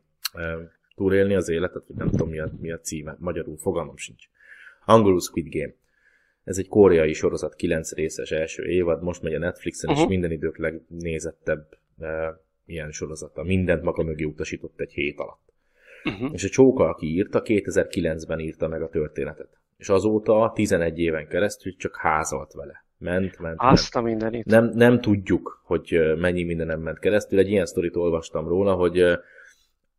[0.95, 4.29] Túlélni az életet, vagy nem tudom mi a, mi a címe, magyarul fogalmam sincs.
[4.85, 5.73] Angolul Squid Game.
[6.43, 10.05] Ez egy koreai sorozat, 9 részes első évad, most megy a Netflixen, uh-huh.
[10.05, 13.43] és minden idők legnézettebb e, ilyen sorozata.
[13.43, 15.53] Mindent maga mögé utasított egy hét alatt.
[16.03, 16.29] Uh-huh.
[16.33, 21.75] És a Csóka, aki írta, 2009-ben írta meg a történetet és azóta 11 éven keresztül
[21.75, 22.85] csak házalt vele.
[22.97, 24.05] Ment, ment, Azt ment.
[24.05, 24.45] a mindenit.
[24.45, 27.39] Nem, nem tudjuk, hogy mennyi mindenem ment keresztül.
[27.39, 29.19] Egy ilyen sztorit olvastam róla, hogy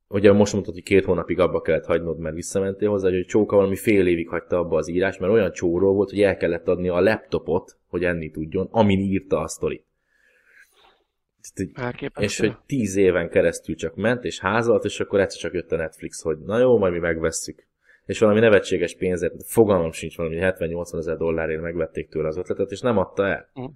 [0.08, 3.76] Ugye most mondtad, hogy két hónapig abba kellett hagynod, mert visszamentél hozzá, hogy Csóka valami
[3.76, 7.00] fél évig hagyta abba az írás, mert olyan csóró volt, hogy el kellett adni a
[7.00, 9.86] laptopot, hogy enni tudjon, amin írta a sztorit.
[12.18, 15.76] És hogy tíz éven keresztül csak ment, és házalt, és akkor egyszer csak jött a
[15.76, 17.66] Netflix, hogy na jó, majd mi megvesszük
[18.06, 22.80] és valami nevetséges pénzért, fogalmam sincs valami 70-80 ezer dollárért megvették tőle az ötletet, és
[22.80, 23.50] nem adta el.
[23.54, 23.70] Uh.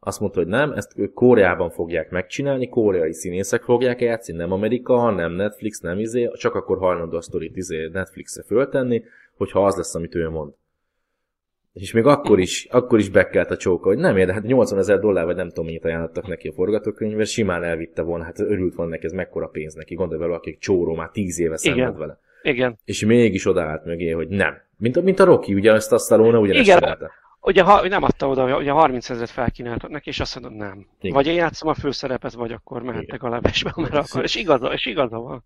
[0.00, 5.10] Azt mondta, hogy nem, ezt ők Koreában fogják megcsinálni, koreai színészek fogják játszani, nem Amerika,
[5.10, 9.02] nem Netflix, nem izé, csak akkor hajlandó a sztorit izé Netflixre föltenni,
[9.36, 10.52] hogyha az lesz, amit ő mond.
[11.72, 14.98] És még akkor is, akkor is bekelt a csóka, hogy nem érde, hát 80 ezer
[14.98, 18.90] dollár, vagy nem tudom, mennyit ajánlottak neki a forgatókönyvvel, simán elvitte volna, hát örült volna
[18.90, 22.18] neki, ez mekkora pénz neki, gondolj vele, akik csóró már 10 éve szenved vele.
[22.46, 22.78] Igen.
[22.84, 24.54] És mégis odaállt mögé, hogy nem.
[24.76, 27.10] Mint a, mint a Rocky, ugye ezt a Stallone ugyanezt Igen.
[27.40, 30.86] Ugye ha, nem adta oda, ugye 30 ezeret felkínáltak neki, és azt mondod, nem.
[31.00, 31.14] Igen.
[31.14, 34.86] Vagy én játszom a főszerepet, vagy akkor mehettek a levesbe, mert akkor, és igaza, és
[34.86, 35.44] igaza van.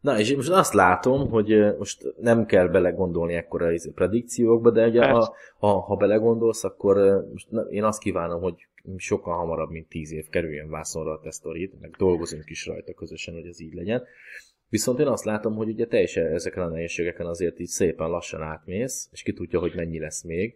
[0.00, 5.08] Na, és most azt látom, hogy most nem kell belegondolni ekkora izé predikciókba, de ugye
[5.08, 8.54] ha, ha, ha belegondolsz, akkor most én azt kívánom, hogy
[8.96, 13.46] sokkal hamarabb, mint tíz év kerüljön vászonra a tesztorit, meg dolgozunk is rajta közösen, hogy
[13.46, 14.02] ez így legyen.
[14.74, 19.08] Viszont én azt látom, hogy ugye teljesen ezeken a nehézségeken azért így szépen lassan átmész,
[19.12, 20.54] és ki tudja, hogy mennyi lesz még.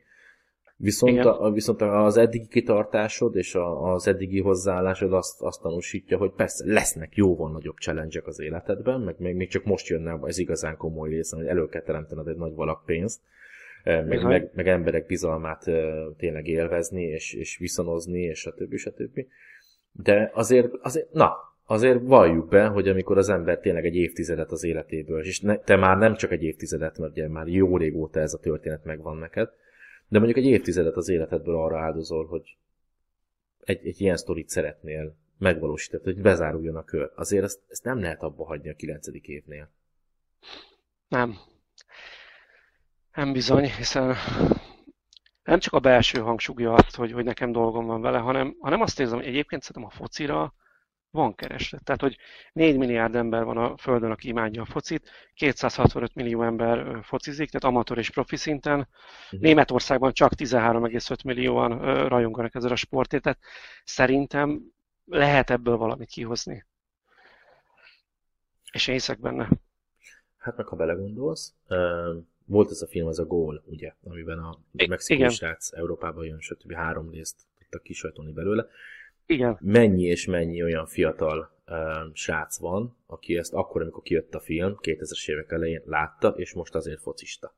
[0.76, 6.31] Viszont, a, viszont az eddigi kitartásod és a, az eddigi hozzáállásod azt, azt tanúsítja, hogy
[6.31, 10.76] persze lesznek jóval nagyobb challenge az életedben, meg még, még csak most jönne ez igazán
[10.76, 13.20] komoly része, hogy elő kell teremtened egy nagy valak pénzt,
[13.83, 18.76] eh, meg, meg, meg emberek bizalmát eh, tényleg élvezni, és, és viszonozni, és a többi,
[18.85, 19.28] a többi.
[19.92, 24.64] De azért, azért, na, azért valljuk be, hogy amikor az ember tényleg egy évtizedet az
[24.64, 28.35] életéből, és ne, te már nem csak egy évtizedet, mert ugye már jó régóta ez
[28.35, 29.48] a történet megvan neked,
[30.09, 32.57] de mondjuk egy évtizedet az életedből arra áldozol, hogy
[33.61, 37.11] egy, egy ilyen sztorit szeretnél megvalósítani, hogy bezáruljon a kör.
[37.14, 39.70] Azért ezt, ezt nem lehet abba hagyni a kilencedik évnél.
[41.09, 41.35] Nem.
[43.14, 44.14] Nem bizony, hiszen
[45.44, 49.00] nem csak a belső hangsúlya azt, hogy, hogy nekem dolgom van vele, hanem, hanem azt
[49.00, 50.54] érzem, hogy egyébként szerintem a focira
[51.18, 51.85] van kereslet.
[51.85, 52.16] Tehát, hogy
[52.52, 57.74] 4 milliárd ember van a Földön, aki imádja a focit, 265 millió ember focizik, tehát
[57.74, 58.78] amatőr és profi szinten.
[58.78, 59.40] Uh-huh.
[59.40, 61.78] Németországban csak 13,5 millióan
[62.09, 63.38] rajonganak ezzel a sportért, tehát
[63.85, 64.72] szerintem
[65.04, 66.64] lehet ebből valamit kihozni.
[68.72, 69.48] És én hiszek benne.
[70.38, 71.54] Hát meg ha belegondolsz,
[72.44, 76.72] volt ez a film, az a Gól, ugye, amiben a mexikói srác Európában jön, stb.
[76.72, 78.66] három részt tudtak kisajtolni belőle.
[79.28, 79.58] Igen.
[79.60, 81.76] Mennyi és mennyi olyan fiatal uh,
[82.12, 86.74] srác van, aki ezt akkor, amikor kijött a film, 2000-es évek elején látta, és most
[86.74, 87.54] azért focista.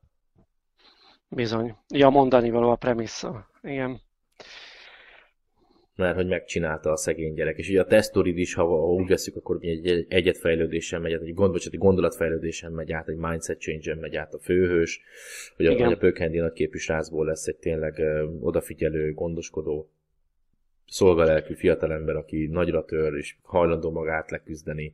[1.27, 1.75] Bizony.
[1.87, 3.49] Ja, mondani való a premissza.
[3.61, 4.01] Igen.
[5.95, 7.57] Mert hogy megcsinálta a szegény gyerek.
[7.57, 11.33] És ugye a tesztorid is, ha, ha úgy veszük, akkor egy egyetfejlődésen megy át, egy,
[11.33, 15.01] gond, egy gondolatfejlődésen megy át, egy mindset change-en megy át a főhős,
[15.55, 19.89] hogy a, hogy a Pökhendi nagyképű srácból lesz egy tényleg uh, odafigyelő, gondoskodó
[20.91, 24.93] szolgalelkű fiatalember, aki nagyra tör, és hajlandó magát leküzdeni,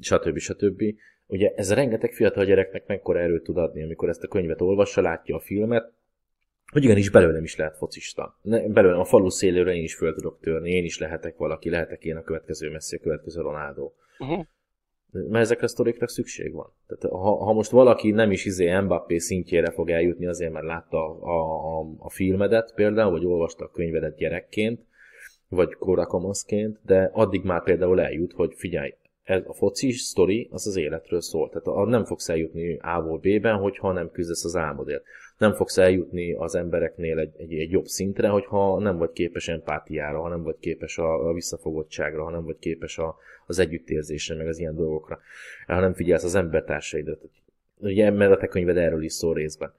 [0.00, 0.38] stb.
[0.38, 0.82] stb.
[1.26, 5.36] Ugye ez rengeteg fiatal gyereknek mekkora erőt tud adni, amikor ezt a könyvet olvassa, látja
[5.36, 5.92] a filmet,
[6.72, 8.38] hogy igenis belőlem is lehet focista.
[8.68, 12.16] belőlem a falu szélére én is föl tudok törni, én is lehetek valaki, lehetek én
[12.16, 13.92] a következő messzi, a következő Ronaldo.
[14.18, 14.44] Uh-huh.
[15.10, 16.72] Mert ezekre a sztorikra szükség van.
[16.86, 21.20] Tehát ha, ha most valaki nem is izé Mbappé szintjére fog eljutni azért, mert látta
[21.20, 24.86] a, a, a filmedet például, vagy olvasta a könyvedet gyerekként,
[25.48, 28.94] vagy korakamaszként, de addig már például eljut, hogy figyelj,
[29.28, 31.48] ez a foci sztori az az életről szól.
[31.48, 35.04] Tehát nem fogsz eljutni A-ból B-ben, hogyha nem küzdesz az álmodért.
[35.38, 40.20] Nem fogsz eljutni az embereknél egy, egy, egy jobb szintre, hogyha nem vagy képes empátiára,
[40.20, 44.46] ha nem vagy képes a, a visszafogottságra, ha nem vagy képes a, az együttérzésre, meg
[44.46, 45.18] az ilyen dolgokra,
[45.66, 47.18] ha nem figyelsz az embertársaidra.
[47.80, 49.72] Ugye, mert a könyved erről is szól részben.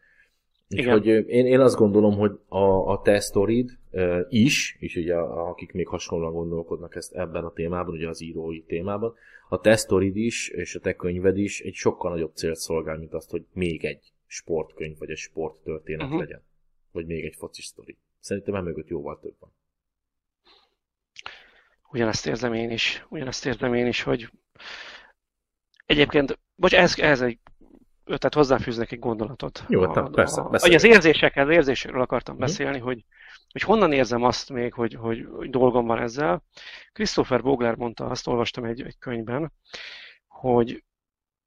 [0.69, 0.97] Igen.
[0.97, 5.71] Úgyhogy én, én azt gondolom, hogy a, a te sztorid uh, is, és ugye akik
[5.71, 9.13] még hasonlóan gondolkodnak ezt ebben a témában, ugye az írói témában,
[9.49, 13.13] a te sztorid is, és a te könyved is egy sokkal nagyobb célt szolgál, mint
[13.13, 16.19] azt, hogy még egy sportkönyv, vagy egy sporttörténet uh-huh.
[16.19, 16.43] legyen.
[16.91, 17.97] Vagy még egy foci sztori.
[18.19, 19.53] Szerintem emögött mögött jóval több van.
[21.91, 23.05] Ugyanezt érzem én is.
[23.09, 24.29] Ugyanezt érzem én is, hogy
[25.85, 27.39] egyébként, vagy ez, ez egy
[28.17, 29.63] tehát hozzáfűznek egy gondolatot.
[29.67, 30.41] Jó, a, hát persze.
[30.41, 32.45] A, az érzésekkel, az érzésekről akartam hmm.
[32.45, 33.05] beszélni, hogy,
[33.51, 36.43] hogy honnan érzem azt még, hogy, hogy, hogy dolgom van ezzel.
[36.93, 39.51] Christopher Bogler mondta, azt olvastam egy, egy könyvben,
[40.27, 40.83] hogy,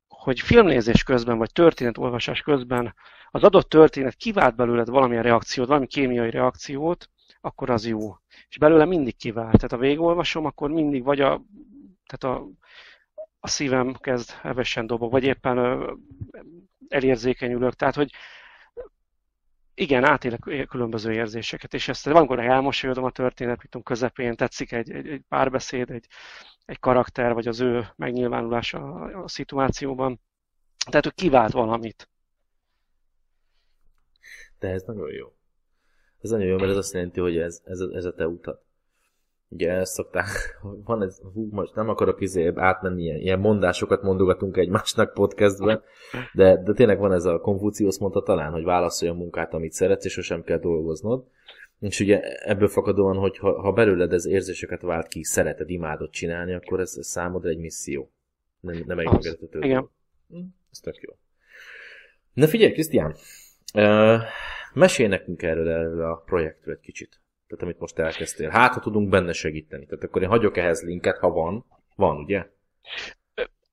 [0.08, 2.94] hogy filmnézés közben, vagy történetolvasás közben
[3.30, 7.08] az adott történet kivált belőled valamilyen reakciót, valami kémiai reakciót,
[7.40, 8.16] akkor az jó.
[8.48, 9.56] És belőle mindig kivált.
[9.56, 11.42] Tehát a végolvasom, akkor mindig vagy a,
[12.06, 12.46] tehát a
[13.44, 15.86] a szívem kezd hevesen dobog, vagy éppen
[16.88, 17.74] elérzékenyülök.
[17.74, 18.10] Tehát, hogy
[19.74, 24.90] igen, átélek különböző érzéseket, és ezt valamikor elmosolyodom a történet, mint tudom, közepén, tetszik egy,
[24.90, 26.06] egy, egy párbeszéd, egy,
[26.64, 30.20] egy karakter, vagy az ő megnyilvánulása a, a szituációban.
[30.90, 32.08] Tehát, hogy kivált valamit.
[34.58, 35.34] De ez nagyon jó.
[36.20, 38.64] Ez nagyon jó, mert ez azt jelenti, hogy ez, ez, ez a te utat.
[39.52, 40.26] Ugye szokták,
[40.84, 45.82] van ez, hú, most nem akarok izé átmenni, ilyen, ilyen mondásokat mondogatunk egymásnak podcastben,
[46.32, 50.04] de, de tényleg van ez a Konfuciusz mondta talán, hogy válaszolj a munkát, amit szeretsz,
[50.04, 51.24] és sosem kell dolgoznod.
[51.80, 56.54] És ugye ebből fakadóan, hogy ha, ha belőled ez érzéseket vált ki, szereted, imádod csinálni,
[56.54, 58.12] akkor ez, ez számodra egy misszió.
[58.60, 59.58] Nem, nem egy megértető.
[59.60, 59.90] Igen.
[60.28, 61.12] Hm, ez tök jó.
[62.32, 63.14] Na figyelj, Krisztián,
[63.74, 64.20] uh,
[64.74, 67.21] mesélj nekünk erről, erről a projektről egy kicsit.
[67.52, 68.48] Tehát amit most elkezdtél.
[68.48, 69.86] Hát, ha tudunk benne segíteni.
[69.86, 71.64] Tehát akkor én hagyok ehhez linket, ha van.
[71.96, 72.46] Van, ugye?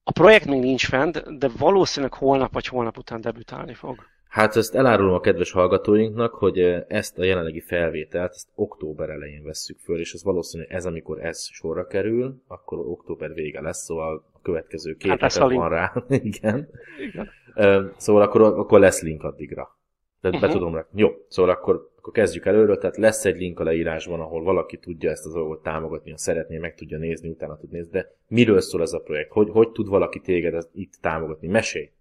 [0.04, 3.96] A projekt még nincs fent, de valószínűleg holnap vagy holnap után debütálni fog.
[4.30, 9.80] Hát ezt elárulom a kedves hallgatóinknak, hogy ezt a jelenlegi felvételt, ezt október elején vesszük
[9.80, 14.40] föl, és ez valószínűleg ez, amikor ez sorra kerül, akkor október vége lesz, szóval a
[14.42, 15.94] következő két hát van rá.
[16.08, 16.70] Igen.
[17.08, 17.94] Igen.
[17.98, 19.78] Szóval akkor, akkor lesz link addigra.
[20.22, 20.52] Tehát uh-huh.
[20.52, 21.02] be tudom rakni.
[21.02, 25.10] Jó, szóval akkor, akkor kezdjük előről, tehát lesz egy link a leírásban, ahol valaki tudja
[25.12, 28.82] ezt az dolgot támogatni, ha szeretné, meg tudja nézni, utána tud nézni, de miről szól
[28.82, 29.32] ez a projekt?
[29.32, 31.48] Hogy, hogy tud valaki téged itt támogatni?
[31.48, 31.92] Mesélj!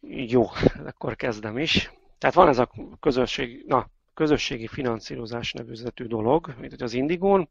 [0.00, 0.44] Jó,
[0.84, 1.92] akkor kezdem is.
[2.18, 2.70] Tehát van ez a
[3.00, 7.48] közösség, na, közösségi finanszírozás nevezetű dolog, mint az Indigón,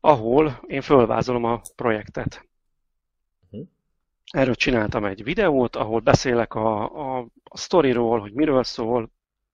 [0.00, 2.48] ahol én fölvázolom a projektet.
[3.50, 3.68] Uh-huh.
[4.30, 9.10] Erről csináltam egy videót, ahol beszélek a, a, a sztoriról, hogy miről szól,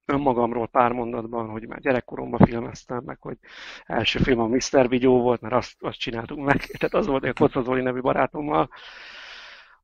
[0.07, 3.39] önmagamról pár mondatban, hogy már gyerekkoromban filmeztem, meg hogy
[3.85, 4.89] első film a Mr.
[4.89, 8.69] Video volt, mert azt, azt csináltunk meg, tehát az volt a Kocsa Zoli nevű barátommal.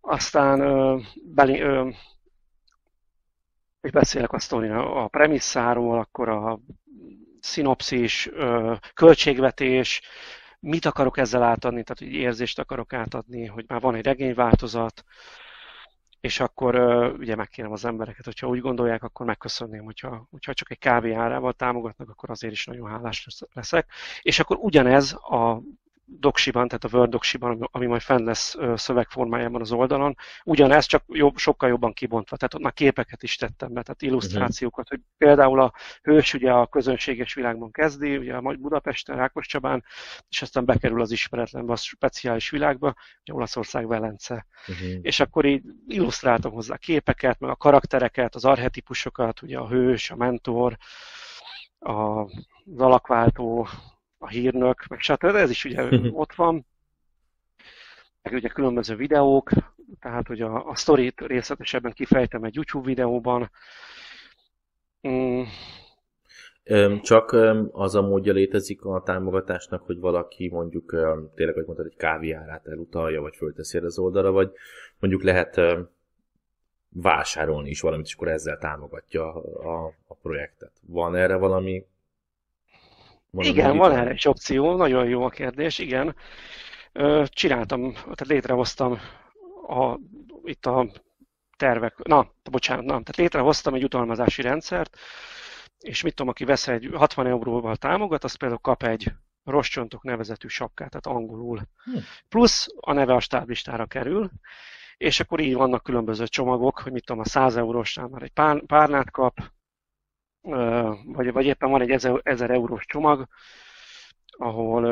[0.00, 1.88] Aztán ö, beli, ö,
[3.80, 6.61] és beszélek a sztori a premisszáról, akkor a
[7.40, 10.02] szinopszis, ö, költségvetés,
[10.61, 15.04] mit akarok ezzel átadni, tehát hogy érzést akarok átadni, hogy már van egy regényváltozat,
[16.20, 16.74] és akkor
[17.18, 21.52] ugye megkérem az embereket, hogyha úgy gondolják, akkor megköszönném, hogyha, hogyha csak egy kávé árával
[21.52, 23.90] támogatnak, akkor azért is nagyon hálás leszek.
[24.22, 25.62] És akkor ugyanez a
[26.18, 30.16] doksiban, tehát a Word doksiban, ami majd fenn lesz szövegformájában az oldalon.
[30.44, 34.88] Ugyanez, csak jobb, sokkal jobban kibontva, tehát ott már képeket is tettem be, tehát illusztrációkat,
[34.88, 39.84] hogy például a hős ugye a közönséges világban kezdi, ugye a Budapesten, Rákos Csabán,
[40.28, 44.46] és aztán bekerül az ismeretlenbe, a speciális világba, ugye Olaszország Velence.
[44.68, 44.98] Uh-huh.
[45.02, 50.16] És akkor így illusztráltam hozzá képeket, meg a karaktereket, az arhetipusokat, ugye a hős, a
[50.16, 50.76] mentor,
[51.78, 53.68] a, az alakváltó,
[54.22, 55.24] a hírnök, meg stb.
[55.24, 55.88] Ez is ugye
[56.22, 56.66] ott van.
[58.22, 59.50] Meg ugye különböző videók,
[60.00, 63.50] tehát hogy a, a sztorit részletesebben kifejtem egy YouTube videóban.
[65.09, 65.42] Mm.
[67.02, 67.33] Csak
[67.72, 70.90] az a módja létezik a támogatásnak, hogy valaki mondjuk
[71.35, 74.52] tényleg, hogy mondtad, egy káviárát elutalja, vagy fölteszi az oldalra, vagy
[74.98, 75.61] mondjuk lehet
[76.88, 80.72] vásárolni is valamit, és akkor ezzel támogatja a, a projektet.
[80.87, 81.85] Van erre valami
[83.30, 86.16] van igen, van erre egy opció, nagyon jó a kérdés, igen.
[87.24, 88.98] Csináltam, tehát létrehoztam
[89.66, 89.98] a,
[90.44, 90.90] itt a
[91.56, 94.96] tervek, na, bocsánat, na, tehát létrehoztam egy utalmazási rendszert,
[95.80, 99.12] és mit tudom, aki vesz egy 60 euróval támogat, az például kap egy
[99.44, 101.60] roscsontok nevezetű sapkát, tehát angolul.
[101.84, 101.98] Hm.
[102.28, 104.30] Plusz a neve a stáblistára kerül,
[104.96, 108.66] és akkor így vannak különböző csomagok, hogy mit tudom, a 100 eurósnál már egy pár,
[108.66, 109.38] párnát kap,
[111.05, 111.90] vagy, vagy éppen van egy
[112.22, 113.29] 1000 eurós csomag,
[114.26, 114.85] ahol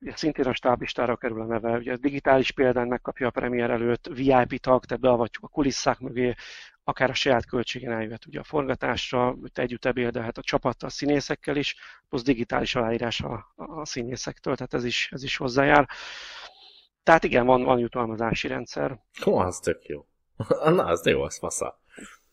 [0.00, 4.06] ugye szintén a stáblistára kerül a neve, ugye a digitális példán megkapja a premier előtt,
[4.06, 6.34] VIP tag, tehát beavatjuk a kulisszák mögé,
[6.84, 11.76] akár a saját költségen eljöhet ugye a forgatásra, együtt ebédelhet a csapattal, a színészekkel is,
[12.08, 15.88] plusz digitális aláírás a, a színészektől, tehát ez is, ez is hozzájár.
[17.02, 18.98] Tehát igen, van, van jutalmazási rendszer.
[19.26, 20.06] Ó, az tök jó.
[20.74, 21.79] Na, az jó, az fasza.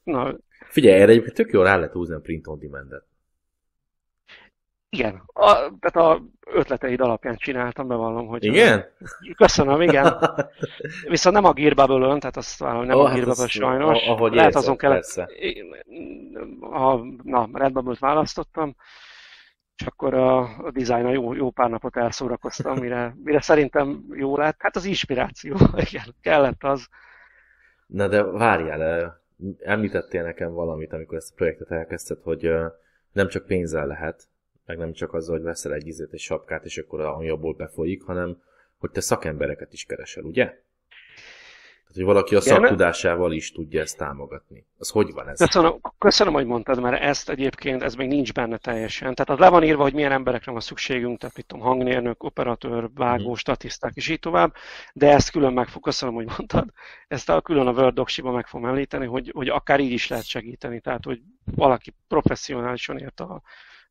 [0.08, 0.36] Na,
[0.70, 3.06] Figyelj, erre egyébként tök jól rá lehet húzni a print on demand-et.
[4.90, 8.44] Igen, a, tehát a ötleteid alapján csináltam, bevallom, hogy...
[8.44, 8.86] Igen?
[9.36, 10.18] Köszönöm, igen.
[11.08, 14.08] Viszont nem a Gearbubble-ön, tehát azt vállalom, nem oh, a hát Gearbubble sajnos.
[14.08, 15.30] Ahogy Lehet érzed, azon kellett...
[16.60, 18.76] A, na, Redbubble-t választottam,
[19.76, 24.56] és akkor a, a dizájnra jó, jó pár napot elszórakoztam, mire, mire szerintem jó lett.
[24.60, 25.56] Hát az inspiráció,
[25.90, 26.88] igen, kellett az.
[27.88, 29.26] Na de várjál,
[29.60, 32.52] említettél nekem valamit, amikor ezt a projektet elkezdted, hogy
[33.12, 34.28] nem csak pénzzel lehet,
[34.66, 38.04] meg nem csak azzal, hogy veszel egy izét, egy sapkát, és akkor a abból befolyik,
[38.04, 38.42] hanem
[38.78, 40.60] hogy te szakembereket is keresel, ugye?
[41.94, 44.66] Hogy valaki a szaktudásával is tudja ezt támogatni.
[44.78, 45.40] Az hogy van ez?
[45.40, 49.16] Köszönöm, köszönöm, hogy mondtad, mert ezt egyébként, ez még nincs benne teljesen.
[49.16, 53.32] Tehát az le van írva, hogy milyen emberekre van szükségünk, tehát itt hangnérnök, operatőr, vágó,
[53.32, 53.34] mm.
[53.34, 54.54] statiszták, és így tovább,
[54.94, 56.70] de ezt külön meg fog, köszönöm, hogy mondtad,
[57.08, 60.26] ezt a külön a Word docs meg fogom említeni, hogy, hogy akár így is lehet
[60.26, 61.22] segíteni, tehát hogy
[61.56, 63.42] valaki professzionálisan ért a,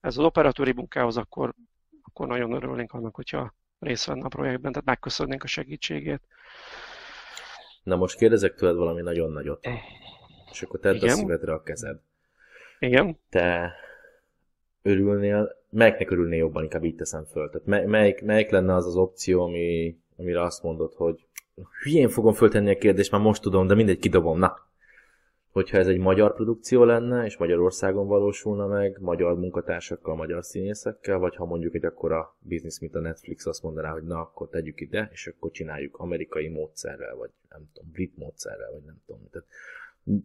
[0.00, 1.54] ez az operatőri munkához, akkor,
[2.02, 6.20] akkor nagyon örülnénk annak, hogyha részt venne a projektben, tehát megköszönnénk a segítségét.
[7.86, 9.66] Na most kérdezek tőled valami nagyon nagyot.
[10.50, 11.08] És akkor tedd Igen.
[11.08, 11.98] a szívedre a kezed.
[12.78, 13.18] Igen.
[13.30, 13.72] Te
[14.82, 17.50] örülnél, melyiknek örülnél jobban, inkább így teszem föl.
[17.50, 21.26] Tehát melyik, melyik lenne az az opció, ami, amire azt mondod, hogy
[21.82, 24.38] hülyén fogom föltenni a kérdést, már most tudom, de mindegy, kidobom.
[24.38, 24.65] Na,
[25.56, 31.36] hogyha ez egy magyar produkció lenne, és Magyarországon valósulna meg, magyar munkatársakkal, magyar színészekkel, vagy
[31.36, 35.08] ha mondjuk egy akkora biznisz, mint a Netflix azt mondaná, hogy na, akkor tegyük ide,
[35.12, 39.22] és akkor csináljuk amerikai módszerrel, vagy nem tudom, brit módszerrel, vagy nem tudom.
[39.30, 39.48] Tehát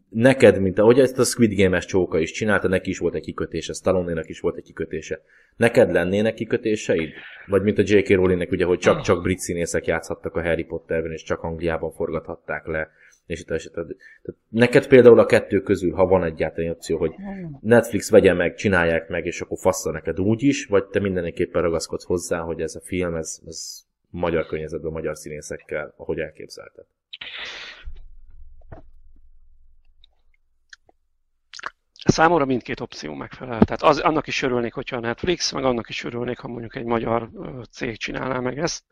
[0.09, 3.73] neked, mint ahogy ezt a Squid Game-es csóka is csinálta, neki is volt egy kikötése,
[3.73, 5.21] stallone is volt egy kikötése.
[5.55, 7.09] Neked lennének kikötéseid?
[7.47, 8.09] Vagy mint a J.K.
[8.09, 12.91] Rowlingnek, ugye, hogy csak-csak brit színészek játszhattak a Harry Potterben, és csak Angliában forgathatták le
[13.32, 13.89] és itt és tehát,
[14.47, 17.15] neked például a kettő közül, ha van egyáltalán opció, hogy
[17.61, 22.05] Netflix vegye meg, csinálják meg, és akkor fassa neked úgy is, vagy te mindenképpen ragaszkodsz
[22.05, 26.86] hozzá, hogy ez a film, ez, ez magyar környezetben, magyar színészekkel, ahogy elképzelted.
[32.05, 33.59] Számomra mindkét opció megfelel.
[33.59, 36.86] Tehát az, annak is örülnék, hogyha a Netflix, meg annak is örülnék, ha mondjuk egy
[36.86, 37.29] magyar
[37.71, 38.84] cég csinálná meg ezt.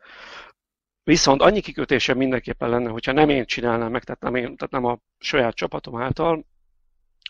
[1.02, 4.84] Viszont annyi kikötése mindenképpen lenne, hogyha nem én csinálnám meg, tehát nem, én, tehát nem
[4.84, 6.46] a saját csapatom által,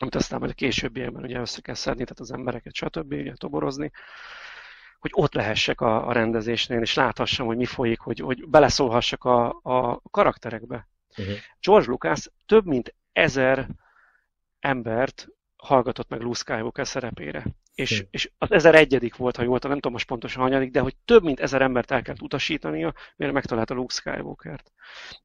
[0.00, 3.12] amit aztán majd a későbbiekben ugye össze kell szedni, tehát az embereket, stb.
[3.12, 3.90] Ugye, toborozni,
[4.98, 9.60] hogy ott lehessek a, a rendezésnél, és láthassam, hogy mi folyik, hogy, hogy beleszólhassak a,
[9.62, 10.88] a karakterekbe.
[11.18, 11.34] Uh-huh.
[11.60, 13.68] George Lucas több mint ezer
[14.58, 15.28] embert
[15.62, 17.44] hallgatott meg Luke Skywalker szerepére
[17.80, 20.96] és, és az ezer egyedik volt, ha jól nem tudom most pontosan hanyadik, de hogy
[21.04, 24.72] több mint ezer embert el kellett utasítania, mire megtalálta Luke Skywalker-t.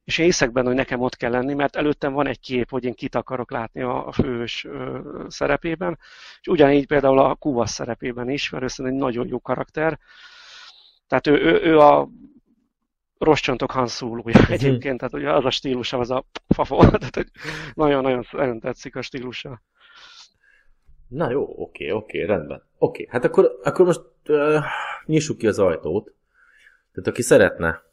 [0.04, 2.84] És én hiszek benne, hogy nekem ott kell lenni, mert előttem van egy kép, hogy
[2.84, 6.00] én kit akarok látni a, a fős ö, szerepében,
[6.42, 10.00] és ugyanígy például a Kuvas szerepében is, mert ő egy nagyon jó karakter.
[11.08, 12.10] Tehát ő, ő, ő a
[13.18, 14.52] roscsontok Han Solo-ja mhm.
[14.52, 17.26] egyébként, tehát ugye az a stílusa, az a fafó, tehát
[17.74, 19.62] nagyon-nagyon nagyon tetszik a stílusa.
[21.08, 22.64] Na jó, oké, oké, rendben.
[22.78, 24.64] Oké, hát akkor, akkor most uh,
[25.06, 26.14] nyissuk ki az ajtót.
[26.92, 27.84] Tehát aki szeretne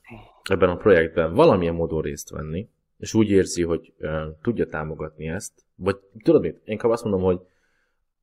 [0.42, 5.52] ebben a projektben valamilyen módon részt venni, és úgy érzi, hogy uh, tudja támogatni ezt,
[5.74, 7.40] vagy tudod mit, én azt mondom, hogy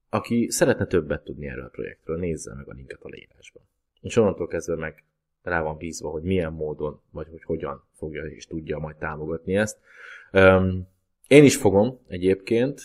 [0.10, 3.64] aki szeretne többet tudni erről a projektről, nézze meg a linket a leírásban.
[4.02, 5.04] És onnantól kezdve meg
[5.42, 9.78] rá van bízva, hogy milyen módon, vagy hogy hogyan fogja és tudja majd támogatni ezt.
[10.32, 10.88] Um,
[11.28, 12.82] én is fogom egyébként,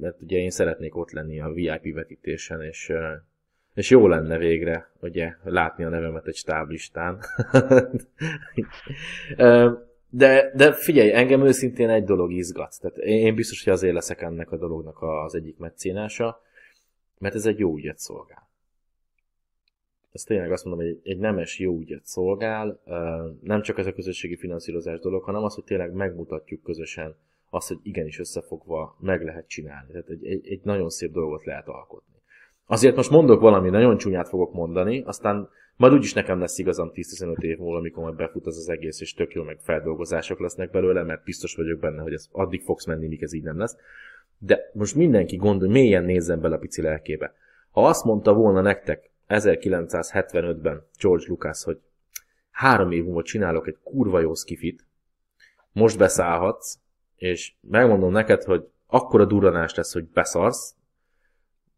[0.00, 2.92] mert ugye én szeretnék ott lenni a VIP vetítésen, és,
[3.74, 7.18] és jó lenne végre, ugye, látni a nevemet egy stáblistán.
[10.10, 12.76] De, de figyelj, engem őszintén egy dolog izgat.
[12.80, 16.42] Tehát én biztos, hogy azért leszek ennek a dolognak az egyik meccénása,
[17.18, 18.48] mert ez egy jó ügyet szolgál.
[20.12, 22.80] Ez tényleg azt mondom, hogy egy, egy nemes jó ügyet szolgál,
[23.42, 27.16] nem csak ez a közösségi finanszírozás dolog, hanem az, hogy tényleg megmutatjuk közösen
[27.50, 29.90] azt, hogy igenis összefogva meg lehet csinálni.
[29.90, 32.14] Tehát egy, egy, egy nagyon szép dolgot lehet alkotni.
[32.66, 37.38] Azért most mondok valami, nagyon csúnyát fogok mondani, aztán majd úgyis nekem lesz igazam 10-15
[37.38, 41.02] év múlva, amikor majd befut az az egész, és tök jó, meg feldolgozások lesznek belőle,
[41.02, 43.76] mert biztos vagyok benne, hogy ez addig fogsz menni, míg ez így nem lesz.
[44.38, 47.34] De most mindenki gondol, mélyen nézzen bele a pici lelkébe.
[47.70, 51.78] Ha azt mondta volna nektek 1975-ben George Lucas, hogy
[52.50, 54.84] három év múlva csinálok egy kurva jó skifit,
[55.72, 56.78] most beszállhatsz,
[57.18, 60.78] és megmondom neked, hogy akkora durranás lesz, hogy beszarsz,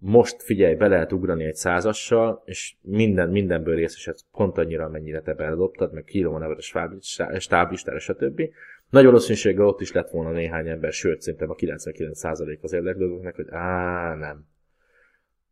[0.03, 5.35] most figyelj, be lehet ugrani egy százassal, és minden, mindenből részesedsz pont annyira, amennyire te
[5.35, 8.43] beledobtad, meg a neved a stáblistára, stb.
[8.91, 13.47] Nagy valószínűséggel ott is lett volna néhány ember, sőt, szerintem a 99% az érdeklődőknek, hogy
[13.51, 14.49] á, nem.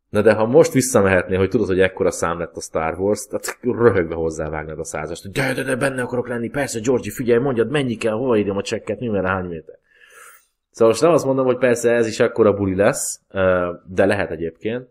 [0.09, 3.57] Na de ha most visszamehetnél, hogy tudod, hogy ekkora szám lett a Star Wars, tehát
[3.61, 5.31] röhögve hozzávágnod a százast.
[5.31, 8.61] De, de, de, benne akarok lenni, persze, Georgi, figyelj, mondjad, mennyi kell, hova írjam a
[8.61, 9.78] csekket, mi hány méter.
[10.71, 13.21] Szóval most nem azt mondom, hogy persze ez is akkora buli lesz,
[13.85, 14.87] de lehet egyébként,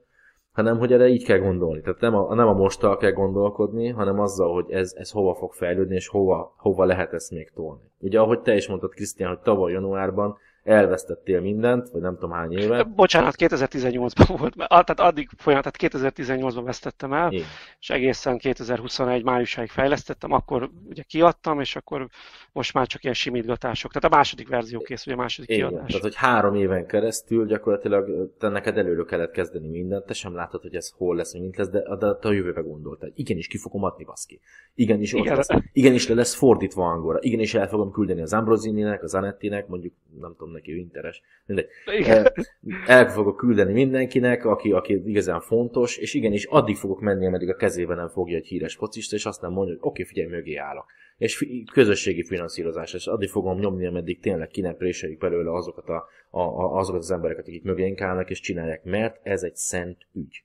[0.53, 1.81] hanem hogy erre így kell gondolni.
[1.81, 5.53] Tehát nem a, nem a mostal kell gondolkodni, hanem azzal, hogy ez, ez hova fog
[5.53, 7.83] fejlődni, és hova, hova lehet ezt még tolni.
[7.99, 10.37] Ugye ahogy te is mondtad, Krisztián, hogy tavaly januárban
[10.69, 12.83] elvesztettél mindent, vagy nem tudom hány éve.
[12.83, 17.47] Bocsánat, 2018-ban volt, tehát addig folyamat, tehát 2018-ban vesztettem el, Igen.
[17.81, 22.09] és egészen 2021 májusáig fejlesztettem, akkor ugye kiadtam, és akkor
[22.53, 23.93] most már csak ilyen simítgatások.
[23.93, 25.87] Tehát a második verzió kész, ugye a második Igen, kiadás.
[25.87, 30.63] tehát hogy három éven keresztül gyakorlatilag te neked előről kellett kezdeni mindent, te sem látod,
[30.63, 33.13] hogy ez hol lesz, mint lesz, de, de te a jövőbe gondoltad.
[33.15, 34.41] Igenis ki fogom adni, baszki.
[34.75, 35.37] Igenis ott Igen.
[35.37, 35.49] lesz.
[35.73, 37.19] Igenis le lesz fordítva angolra.
[37.21, 41.23] Igenis el fogom küldeni az Ambrosininek, az Anettinek, mondjuk nem tudom neki, ő interes.
[41.47, 41.69] Mindegy.
[42.87, 47.57] El fogok küldeni mindenkinek, aki, aki igazán fontos, és igenis addig fogok menni, ameddig a
[47.57, 50.87] kezében nem fogja egy híres focista, és azt nem mondja, hogy oké, figyelj, mögé állok.
[51.19, 56.09] És közösségi finanszírozás, és addig fogom nyomni, ameddig tényleg ki nem préseljük belőle azokat, a,
[56.31, 60.43] a, a, azokat az embereket, akik mögénk állnak, és csinálják, mert ez egy szent ügy.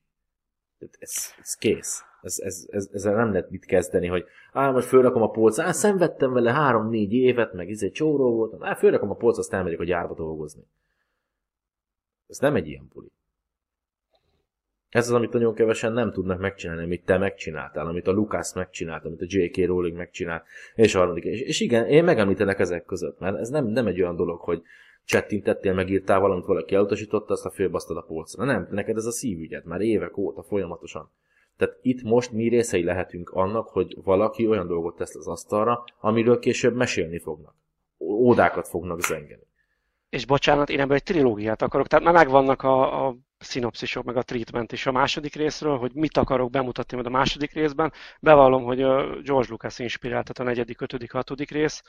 [1.00, 2.04] Ez, ez kész.
[2.24, 5.72] Ez, ez, ez, ezzel nem lehet mit kezdeni, hogy á, majd fölrakom a polcra, á,
[5.72, 9.84] szenvedtem vele három-négy évet, meg izé csóró voltam, á, fölrakom a polcra, aztán megyek a
[9.84, 10.64] gyárba dolgozni.
[12.28, 13.12] Ez nem egy ilyen buli.
[14.90, 19.06] Ez az, amit nagyon kevesen nem tudnak megcsinálni, amit te megcsináltál, amit a Lucas megcsinált,
[19.06, 19.66] amit a J.K.
[19.66, 20.44] Rowling megcsinált,
[20.76, 21.24] és a harmadik.
[21.24, 24.62] És, és igen, én megemlítenek ezek között, mert ez nem, nem egy olyan dolog, hogy
[25.06, 28.46] csettintettél, megírtál valamit, valaki elutasította, azt a fölbasztad a polcra.
[28.46, 31.12] Nem, neked ez a szívügyed, már évek óta folyamatosan.
[31.58, 36.40] Tehát itt most mi részei lehetünk annak, hogy valaki olyan dolgot tesz az asztalra, amiről
[36.40, 37.56] később mesélni fognak.
[38.00, 39.48] Ódákat fognak zengeni.
[40.10, 44.24] És bocsánat, én ebből egy trilógiát akarok, tehát már megvannak a, a szinopszisok, meg a
[44.24, 47.94] treatment is a második részről, hogy mit akarok bemutatni majd a második részben.
[48.20, 48.78] Bevallom, hogy
[49.24, 51.84] George Lucas inspirált, tehát a negyedik, ötödik, hatodik rész.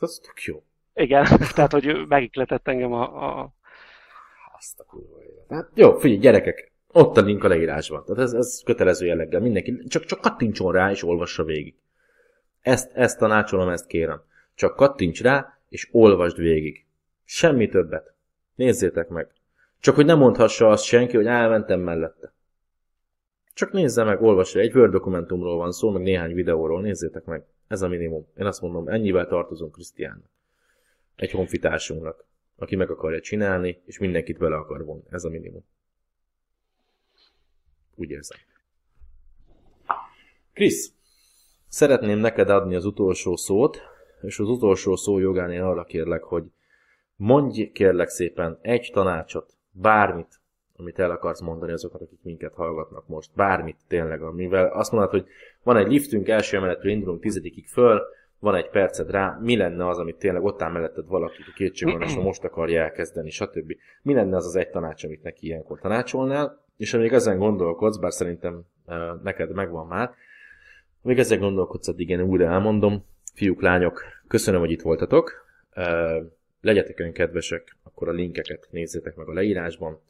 [0.00, 0.62] Ez tök jó.
[0.94, 3.52] Igen, tehát hogy megikletett engem a, a
[4.58, 5.46] Azt a kurva élet.
[5.48, 8.04] Hát jó, figyelj, gyerekek, ott a link a leírásban.
[8.04, 9.40] Tehát ez, ez kötelező jelleggel.
[9.40, 11.74] Mindenki csak, csak kattintson rá, és olvassa végig.
[12.60, 14.22] Ezt, ezt tanácsolom, ezt kérem.
[14.54, 16.84] Csak kattints rá, és olvasd végig.
[17.24, 18.12] Semmi többet.
[18.54, 19.28] Nézzétek meg.
[19.80, 22.32] Csak hogy ne mondhassa azt senki, hogy elmentem mellette.
[23.54, 24.58] Csak nézze meg, olvassa.
[24.58, 26.80] Egy Word dokumentumról van szó, meg néhány videóról.
[26.80, 27.44] Nézzétek meg.
[27.68, 28.26] Ez a minimum.
[28.36, 30.30] Én azt mondom, ennyivel tartozunk Krisztiánnak.
[31.16, 32.24] Egy honfitársunknak,
[32.56, 35.04] aki meg akarja csinálni, és mindenkit bele akar vonni.
[35.10, 35.64] Ez a minimum.
[37.98, 38.38] Úgy érzem.
[40.52, 40.92] Krisz,
[41.68, 43.80] szeretném neked adni az utolsó szót,
[44.20, 46.44] és az utolsó szó jogán én arra kérlek, hogy
[47.16, 50.40] mondj kérlek szépen egy tanácsot, bármit,
[50.76, 53.30] amit el akarsz mondani azoknak, akik minket hallgatnak most.
[53.34, 55.26] Bármit tényleg, amivel azt mondod, hogy
[55.62, 58.02] van egy liftünk, első emeletről indulunk tizedikig föl,
[58.38, 62.22] van egy perced rá, mi lenne az, amit tényleg ott áll melletted valaki, aki kétségvonásra
[62.22, 63.72] most akarja elkezdeni, stb.
[64.02, 68.12] Mi lenne az az egy tanács, amit neki ilyenkor tanácsolnál, és amíg ezen gondolkodsz, bár
[68.12, 68.62] szerintem
[69.22, 70.10] neked megvan már,
[71.02, 73.04] amíg ezen gondolkodsz, addig én újra elmondom,
[73.34, 75.46] fiúk, lányok, köszönöm, hogy itt voltatok,
[76.60, 80.00] legyetek olyan kedvesek, akkor a linkeket nézzétek meg a leírásban,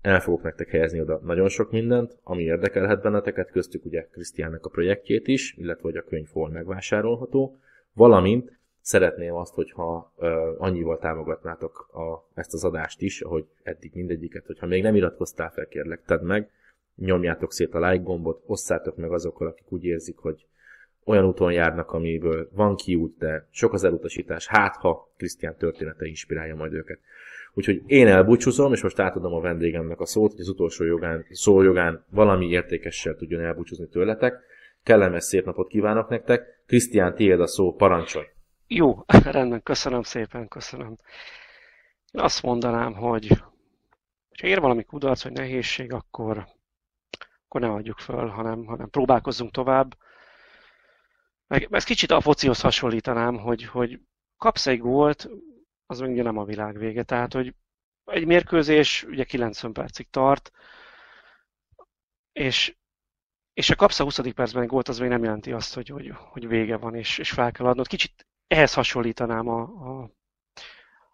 [0.00, 4.68] el fogok nektek helyezni oda nagyon sok mindent, ami érdekelhet benneteket, köztük ugye Krisztiánnak a
[4.68, 7.58] projektjét is, illetve hogy a könyv hol megvásárolható,
[7.92, 8.57] valamint
[8.88, 10.12] szeretném azt, hogyha
[10.58, 15.66] annyival támogatnátok a, ezt az adást is, ahogy eddig mindegyiket, hogyha még nem iratkoztál fel,
[15.66, 16.50] kérlek, tedd meg,
[16.96, 20.46] nyomjátok szét a like gombot, osszátok meg azokkal, akik úgy érzik, hogy
[21.04, 26.54] olyan úton járnak, amiből van kiút, de sok az elutasítás, hát ha Krisztián története inspirálja
[26.54, 26.98] majd őket.
[27.54, 31.62] Úgyhogy én elbúcsúzom, és most átadom a vendégemnek a szót, hogy az utolsó jogán, szó
[31.62, 34.40] jogán valami értékessel tudjon elbúcsúzni tőletek.
[34.82, 36.62] Kellemes szép napot kívánok nektek.
[36.66, 38.26] Krisztián, tiéd a szó, parancsolj!
[38.70, 40.96] Jó, rendben, köszönöm szépen, köszönöm.
[42.10, 43.28] Én azt mondanám, hogy
[44.40, 46.48] ha ér valami kudarc vagy nehézség, akkor,
[47.44, 49.96] akkor ne adjuk föl, hanem, hanem próbálkozzunk tovább.
[51.46, 54.00] Meg ezt kicsit a focihoz hasonlítanám, hogy, hogy
[54.36, 55.28] kapsz egy gólt,
[55.86, 57.02] az még nem a világ vége.
[57.02, 57.54] Tehát, hogy
[58.04, 60.50] egy mérkőzés ugye 90 percig tart,
[62.32, 62.76] és,
[63.52, 64.20] és ha kapsz a 20.
[64.34, 67.30] percben egy gólt, az még nem jelenti azt, hogy, hogy, hogy vége van, és, és
[67.30, 67.86] fel kell adnod.
[67.86, 70.10] Kicsit ehhez hasonlítanám a, a,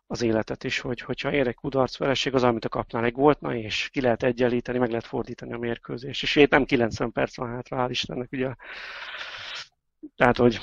[0.07, 3.41] az életet is, hogy, hogyha ér egy kudarc vereség, az, amit a kapnál egy gólt,
[3.41, 6.23] na és ki lehet egyenlíteni, meg lehet fordítani a mérkőzést.
[6.23, 8.55] És itt nem 90 perc van hátra, hál' Istennek, ugye.
[10.17, 10.61] Tehát, hogy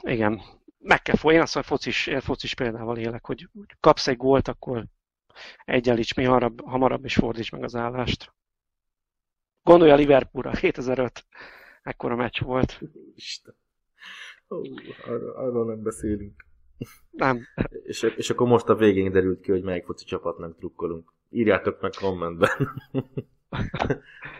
[0.00, 0.42] igen,
[0.78, 3.48] meg kell folyni, én azt mondom, focis, focis példával élek, hogy
[3.80, 4.84] kapsz egy gólt, akkor
[5.64, 8.32] egyenlíts mi hamarabb, hamarabb és fordíts meg az állást.
[9.62, 11.26] Gondolj a Liverpoolra, 2005,
[11.82, 12.80] ekkora meccs volt.
[13.14, 13.59] Isten.
[14.50, 14.60] Ó,
[15.06, 16.44] arról, arról nem beszélünk.
[17.10, 17.40] Nem.
[17.82, 21.12] És, és akkor most a végén derült ki, hogy melyik foci csapatnak drukkolunk.
[21.30, 22.50] Írjátok meg kommentben.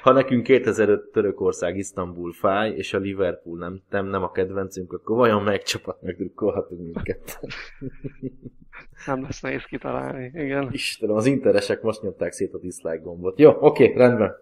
[0.03, 5.17] Ha nekünk 2005 Törökország, Isztambul fáj, és a Liverpool nem, nem, nem a kedvencünk, akkor
[5.17, 7.41] vajon melyik csapat megdrukkolhatunk minket?
[9.07, 10.69] Nem lesz nehéz kitalálni, igen.
[10.73, 13.39] Istenem, az interesek most nyomták szét a dislike gombot.
[13.39, 14.35] Jó, oké, rendben.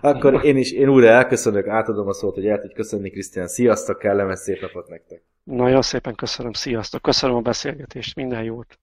[0.00, 3.48] Akkor én is, én újra elköszönök, átadom a szót, hogy el tudj köszönni, Krisztián.
[3.48, 5.22] Sziasztok, kellemes szép napot nektek.
[5.44, 7.02] Nagyon szépen köszönöm, sziasztok.
[7.02, 8.78] Köszönöm a beszélgetést, minden jót.